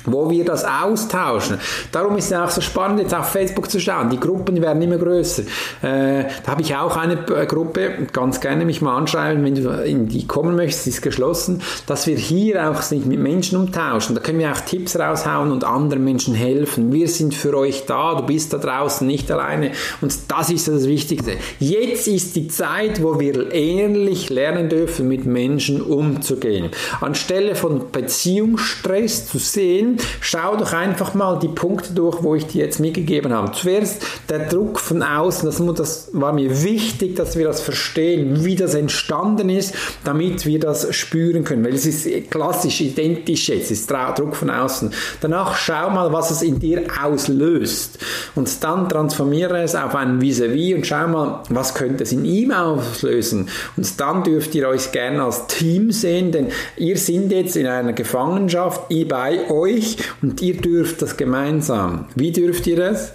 wo 0.05 0.29
wir 0.29 0.45
das 0.45 0.65
austauschen. 0.65 1.57
Darum 1.91 2.17
ist 2.17 2.31
es 2.31 2.37
auch 2.37 2.49
so 2.49 2.61
spannend, 2.61 2.99
jetzt 2.99 3.13
auf 3.13 3.29
Facebook 3.29 3.69
zu 3.69 3.79
schauen. 3.79 4.09
Die 4.09 4.19
Gruppen 4.19 4.61
werden 4.61 4.81
immer 4.81 4.97
größer. 4.97 5.43
Äh, 5.81 6.25
da 6.43 6.51
habe 6.51 6.61
ich 6.61 6.75
auch 6.75 6.97
eine 6.97 7.13
äh, 7.13 7.45
Gruppe, 7.45 8.07
ganz 8.11 8.41
gerne 8.41 8.65
mich 8.65 8.81
mal 8.81 8.97
anschreiben, 8.97 9.43
wenn 9.43 9.55
du 9.55 9.69
in 9.83 10.07
die 10.07 10.27
kommen 10.27 10.55
möchtest, 10.55 10.87
ist 10.87 11.01
geschlossen, 11.01 11.61
dass 11.87 12.07
wir 12.07 12.15
hier 12.15 12.69
auch 12.69 12.81
sich 12.81 13.05
mit 13.05 13.19
Menschen 13.19 13.57
umtauschen. 13.57 14.15
Da 14.15 14.21
können 14.21 14.39
wir 14.39 14.51
auch 14.51 14.61
Tipps 14.61 14.97
raushauen 14.97 15.51
und 15.51 15.63
anderen 15.63 16.03
Menschen 16.03 16.33
helfen. 16.33 16.91
Wir 16.91 17.07
sind 17.07 17.33
für 17.33 17.57
euch 17.57 17.85
da, 17.85 18.15
du 18.15 18.23
bist 18.25 18.53
da 18.53 18.57
draußen 18.57 19.05
nicht 19.05 19.31
alleine. 19.31 19.71
Und 20.01 20.13
das 20.27 20.49
ist 20.49 20.67
das 20.67 20.87
Wichtigste. 20.87 21.33
Jetzt 21.59 22.07
ist 22.07 22.35
die 22.35 22.47
Zeit, 22.47 23.01
wo 23.01 23.19
wir 23.19 23.51
ehrlich 23.51 24.29
lernen 24.29 24.69
dürfen, 24.69 25.07
mit 25.07 25.25
Menschen 25.25 25.81
umzugehen. 25.81 26.69
Anstelle 27.01 27.55
von 27.55 27.91
Beziehungsstress 27.91 29.27
zu 29.27 29.37
sehen, 29.37 29.92
schau 30.21 30.55
doch 30.55 30.73
einfach 30.73 31.13
mal 31.13 31.39
die 31.39 31.47
Punkte 31.47 31.93
durch, 31.93 32.23
wo 32.23 32.35
ich 32.35 32.47
dir 32.47 32.65
jetzt 32.65 32.79
mitgegeben 32.79 33.33
habe. 33.33 33.51
Zuerst 33.51 34.03
der 34.29 34.47
Druck 34.47 34.79
von 34.79 35.03
außen, 35.03 35.45
das, 35.45 35.61
das 35.75 36.09
war 36.13 36.33
mir 36.33 36.63
wichtig, 36.63 37.15
dass 37.15 37.37
wir 37.37 37.45
das 37.45 37.61
verstehen, 37.61 38.43
wie 38.43 38.55
das 38.55 38.73
entstanden 38.73 39.49
ist, 39.49 39.75
damit 40.03 40.45
wir 40.45 40.59
das 40.59 40.93
spüren 40.95 41.43
können, 41.43 41.63
weil 41.65 41.73
es 41.73 41.85
ist 41.85 42.31
klassisch 42.31 42.81
identisch 42.81 43.49
jetzt, 43.49 43.71
ist 43.71 43.91
Druck 43.91 44.35
von 44.35 44.49
außen. 44.49 44.91
Danach 45.21 45.55
schau 45.55 45.89
mal, 45.89 46.11
was 46.11 46.31
es 46.31 46.41
in 46.41 46.59
dir 46.59 46.83
auslöst 47.01 47.99
und 48.35 48.63
dann 48.63 48.89
transformiere 48.89 49.61
es 49.61 49.75
auf 49.75 49.95
ein 49.95 50.21
Vis-a-vis 50.21 50.73
-vis 50.73 50.75
und 50.75 50.87
schau 50.87 51.07
mal, 51.07 51.43
was 51.49 51.73
könnte 51.73 52.03
es 52.03 52.11
in 52.11 52.25
ihm 52.25 52.51
auslösen 52.51 53.49
und 53.77 53.99
dann 53.99 54.23
dürft 54.23 54.55
ihr 54.55 54.67
euch 54.67 54.91
gerne 54.91 55.23
als 55.23 55.47
Team 55.47 55.91
sehen, 55.91 56.31
denn 56.31 56.47
ihr 56.77 56.97
seid 56.97 57.31
jetzt 57.31 57.55
in 57.55 57.67
einer 57.67 57.93
Gefangenschaft, 57.93 58.81
ich 58.89 59.07
bei 59.07 59.49
euch 59.49 59.82
und 60.21 60.41
ihr 60.41 60.57
dürft 60.57 61.01
das 61.01 61.17
gemeinsam. 61.17 62.05
Wie 62.15 62.31
dürft 62.31 62.67
ihr 62.67 62.77
das? 62.77 63.13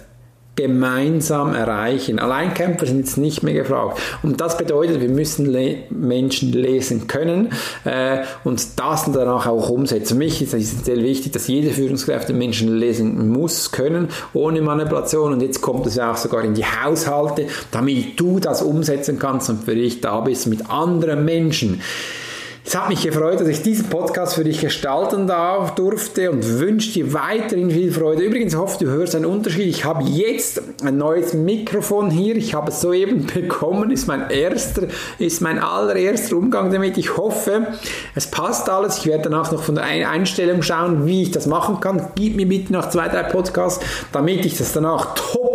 gemeinsam 0.59 1.55
erreichen. 1.55 2.19
Alleinkämpfer 2.19 2.85
sind 2.85 2.97
jetzt 2.97 3.17
nicht 3.17 3.43
mehr 3.43 3.53
gefragt. 3.53 3.97
Und 4.23 4.41
das 4.41 4.57
bedeutet, 4.57 4.99
wir 4.99 5.07
müssen 5.07 5.45
le 5.45 5.83
Menschen 5.89 6.51
lesen 6.51 7.07
können 7.07 7.53
äh, 7.85 8.23
und 8.43 8.77
das 8.77 9.09
danach 9.09 9.47
auch 9.47 9.69
umsetzen. 9.69 10.15
Für 10.15 10.15
mich 10.15 10.41
ist 10.41 10.53
es 10.53 10.83
sehr 10.83 10.97
wichtig, 10.97 11.31
dass 11.31 11.47
jede 11.47 11.69
Führungskräfte 11.69 12.33
Menschen 12.33 12.77
lesen 12.77 13.29
muss, 13.29 13.71
können, 13.71 14.09
ohne 14.33 14.61
Manipulation. 14.61 15.31
Und 15.31 15.41
jetzt 15.41 15.61
kommt 15.61 15.87
es 15.87 15.95
ja 15.95 16.11
auch 16.11 16.17
sogar 16.17 16.43
in 16.43 16.55
die 16.55 16.65
Haushalte, 16.65 17.45
damit 17.71 18.19
du 18.19 18.41
das 18.41 18.61
umsetzen 18.61 19.17
kannst 19.17 19.49
und 19.49 19.63
für 19.63 19.75
dich 19.75 20.01
da 20.01 20.19
bist 20.19 20.47
mit 20.47 20.69
anderen 20.69 21.23
Menschen. 21.23 21.81
Es 22.69 22.77
hat 22.77 22.87
mich 22.87 23.01
gefreut, 23.01 23.41
dass 23.41 23.47
ich 23.47 23.63
diesen 23.63 23.89
Podcast 23.89 24.35
für 24.35 24.43
dich 24.43 24.61
gestalten 24.61 25.25
darf, 25.25 25.73
durfte 25.73 26.29
und 26.29 26.59
wünsche 26.59 26.91
dir 26.91 27.13
weiterhin 27.13 27.71
viel 27.71 27.91
Freude. 27.91 28.21
Übrigens 28.21 28.55
hoffe, 28.55 28.85
du 28.85 28.91
hörst 28.91 29.15
einen 29.15 29.25
Unterschied. 29.25 29.65
Ich 29.65 29.85
habe 29.85 30.03
jetzt 30.03 30.61
ein 30.83 30.99
neues 30.99 31.33
Mikrofon 31.33 32.11
hier. 32.11 32.35
Ich 32.35 32.53
habe 32.53 32.69
es 32.69 32.81
soeben 32.81 33.25
bekommen. 33.33 33.89
Ist 33.89 34.05
mein 34.05 34.29
erster, 34.29 34.83
ist 35.17 35.41
mein 35.41 35.57
allererster 35.57 36.37
Umgang 36.37 36.71
damit. 36.71 36.99
Ich 36.99 37.17
hoffe, 37.17 37.69
es 38.13 38.27
passt 38.27 38.69
alles. 38.69 38.99
Ich 38.99 39.07
werde 39.07 39.23
danach 39.23 39.51
noch 39.51 39.63
von 39.63 39.73
der 39.73 39.85
Einstellung 39.85 40.61
schauen, 40.61 41.07
wie 41.07 41.23
ich 41.23 41.31
das 41.31 41.47
machen 41.47 41.79
kann. 41.79 42.09
Gib 42.13 42.35
mir 42.35 42.47
bitte 42.47 42.71
noch 42.71 42.91
zwei, 42.91 43.07
drei 43.07 43.23
Podcasts, 43.23 43.83
damit 44.11 44.45
ich 44.45 44.59
das 44.59 44.73
danach 44.73 45.15
top 45.15 45.48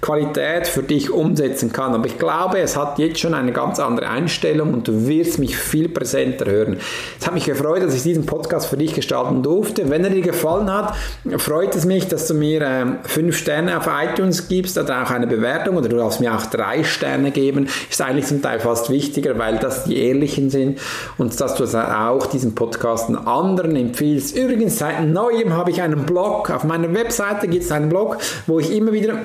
Qualität 0.00 0.66
für 0.66 0.82
dich 0.82 1.10
umsetzen 1.10 1.72
kann. 1.72 1.94
Aber 1.94 2.06
ich 2.06 2.18
glaube, 2.18 2.58
es 2.58 2.76
hat 2.76 2.98
jetzt 2.98 3.20
schon 3.20 3.34
eine 3.34 3.52
ganz 3.52 3.78
andere 3.80 4.08
Einstellung 4.08 4.72
und 4.74 4.88
du 4.88 5.06
wirst 5.06 5.38
mich 5.38 5.56
viel 5.56 5.88
präsenter 5.88 6.50
hören. 6.50 6.78
Es 7.20 7.26
hat 7.26 7.34
mich 7.34 7.44
gefreut, 7.44 7.82
dass 7.82 7.94
ich 7.94 8.02
diesen 8.02 8.26
Podcast 8.26 8.66
für 8.66 8.76
dich 8.76 8.94
gestalten 8.94 9.42
durfte. 9.42 9.90
Wenn 9.90 10.04
er 10.04 10.10
dir 10.10 10.22
gefallen 10.22 10.72
hat, 10.72 10.94
freut 11.38 11.74
es 11.74 11.84
mich, 11.84 12.08
dass 12.08 12.26
du 12.26 12.34
mir 12.34 12.62
ähm, 12.62 12.96
fünf 13.04 13.36
Sterne 13.36 13.78
auf 13.78 13.88
iTunes 13.88 14.48
gibst 14.48 14.78
oder 14.78 15.02
auch 15.02 15.10
eine 15.10 15.26
Bewertung 15.26 15.76
oder 15.76 15.88
du 15.88 15.96
darfst 15.96 16.20
mir 16.20 16.34
auch 16.34 16.46
drei 16.46 16.84
Sterne 16.84 17.30
geben. 17.30 17.68
Ist 17.90 18.00
eigentlich 18.00 18.26
zum 18.26 18.42
Teil 18.42 18.60
fast 18.60 18.90
wichtiger, 18.90 19.38
weil 19.38 19.58
das 19.58 19.84
die 19.84 19.98
ehrlichen 19.98 20.50
sind 20.50 20.78
und 21.18 21.38
dass 21.40 21.54
du 21.54 21.66
auch 21.76 22.26
diesen 22.26 22.54
Podcast 22.54 23.10
anderen 23.10 23.76
empfiehlst. 23.76 24.36
Übrigens, 24.36 24.78
seit 24.78 25.04
neuem 25.04 25.52
habe 25.52 25.70
ich 25.70 25.82
einen 25.82 26.04
Blog. 26.04 26.50
Auf 26.50 26.64
meiner 26.64 26.92
Webseite 26.94 27.48
gibt 27.48 27.64
es 27.64 27.72
einen 27.72 27.88
Blog, 27.88 28.18
wo 28.46 28.60
ich 28.60 28.74
immer 28.74 28.92
wieder 28.92 29.18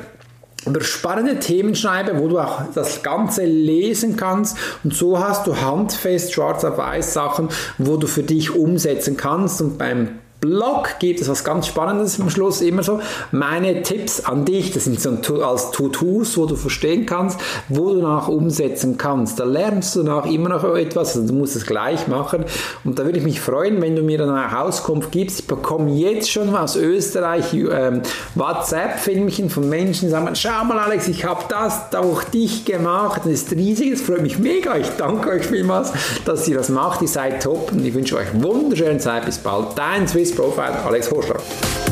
über 0.65 0.81
spannende 0.81 1.39
Themen 1.39 1.75
schreibe, 1.75 2.19
wo 2.19 2.27
du 2.27 2.39
auch 2.39 2.63
das 2.73 3.03
Ganze 3.03 3.45
lesen 3.45 4.15
kannst. 4.15 4.57
Und 4.83 4.93
so 4.93 5.19
hast 5.19 5.47
du 5.47 5.59
handfest 5.59 6.33
schwarz 6.33 6.63
auf 6.63 6.77
weiß 6.77 7.13
Sachen, 7.13 7.49
wo 7.77 7.97
du 7.97 8.07
für 8.07 8.23
dich 8.23 8.55
umsetzen 8.55 9.17
kannst. 9.17 9.61
Und 9.61 9.77
beim 9.77 10.20
Blog 10.41 10.95
gibt 10.97 11.21
es 11.21 11.29
was 11.29 11.43
ganz 11.43 11.67
Spannendes 11.67 12.19
am 12.19 12.31
Schluss 12.31 12.61
immer 12.61 12.81
so. 12.81 12.99
Meine 13.31 13.83
Tipps 13.83 14.25
an 14.25 14.43
dich, 14.43 14.71
das 14.71 14.85
sind 14.85 14.99
so 14.99 15.43
als 15.43 15.69
To-Dos, 15.69 16.35
wo 16.35 16.47
du 16.47 16.55
verstehen 16.55 17.05
kannst, 17.05 17.39
wo 17.69 17.93
du 17.93 18.01
nach 18.01 18.27
umsetzen 18.27 18.97
kannst. 18.97 19.39
Da 19.39 19.43
lernst 19.43 19.95
du 19.95 20.01
nach 20.01 20.25
immer 20.25 20.49
noch 20.49 20.63
etwas, 20.75 21.15
also 21.15 21.27
du 21.27 21.35
musst 21.35 21.55
es 21.55 21.67
gleich 21.67 22.07
machen. 22.07 22.45
Und 22.83 22.97
da 22.97 23.05
würde 23.05 23.19
ich 23.19 23.23
mich 23.23 23.39
freuen, 23.39 23.79
wenn 23.83 23.95
du 23.95 24.01
mir 24.01 24.17
dann 24.17 24.31
eine 24.31 24.59
Auskunft 24.59 25.11
gibst. 25.11 25.41
Ich 25.41 25.47
bekomme 25.47 25.91
jetzt 25.91 26.31
schon 26.31 26.55
aus 26.55 26.75
Österreich 26.75 27.53
ähm, 27.53 28.01
WhatsApp-Filmchen 28.33 29.51
von 29.51 29.69
Menschen, 29.69 30.05
die 30.05 30.09
sagen, 30.09 30.27
schau 30.35 30.63
mal 30.63 30.79
Alex, 30.79 31.07
ich 31.07 31.23
habe 31.23 31.43
das 31.49 31.91
durch 31.91 32.23
dich 32.25 32.65
gemacht. 32.65 33.21
Das 33.25 33.31
ist 33.31 33.51
riesig, 33.51 33.91
das 33.91 34.01
freut 34.01 34.23
mich 34.23 34.39
mega. 34.39 34.75
Ich 34.75 34.89
danke 34.97 35.29
euch 35.29 35.45
vielmals, 35.45 35.93
dass 36.25 36.47
ihr 36.47 36.57
das 36.57 36.69
macht. 36.69 37.03
Ihr 37.03 37.07
seid 37.07 37.43
top 37.43 37.71
und 37.71 37.85
ich 37.85 37.93
wünsche 37.93 38.17
euch 38.17 38.29
wunderschöne 38.33 38.97
Zeit. 38.97 39.27
Bis 39.27 39.37
bald. 39.37 39.77
Dein 39.77 40.07
Swiss 40.07 40.30
Profile 40.35 40.83
Alex 40.85 41.11
Horschler. 41.11 41.90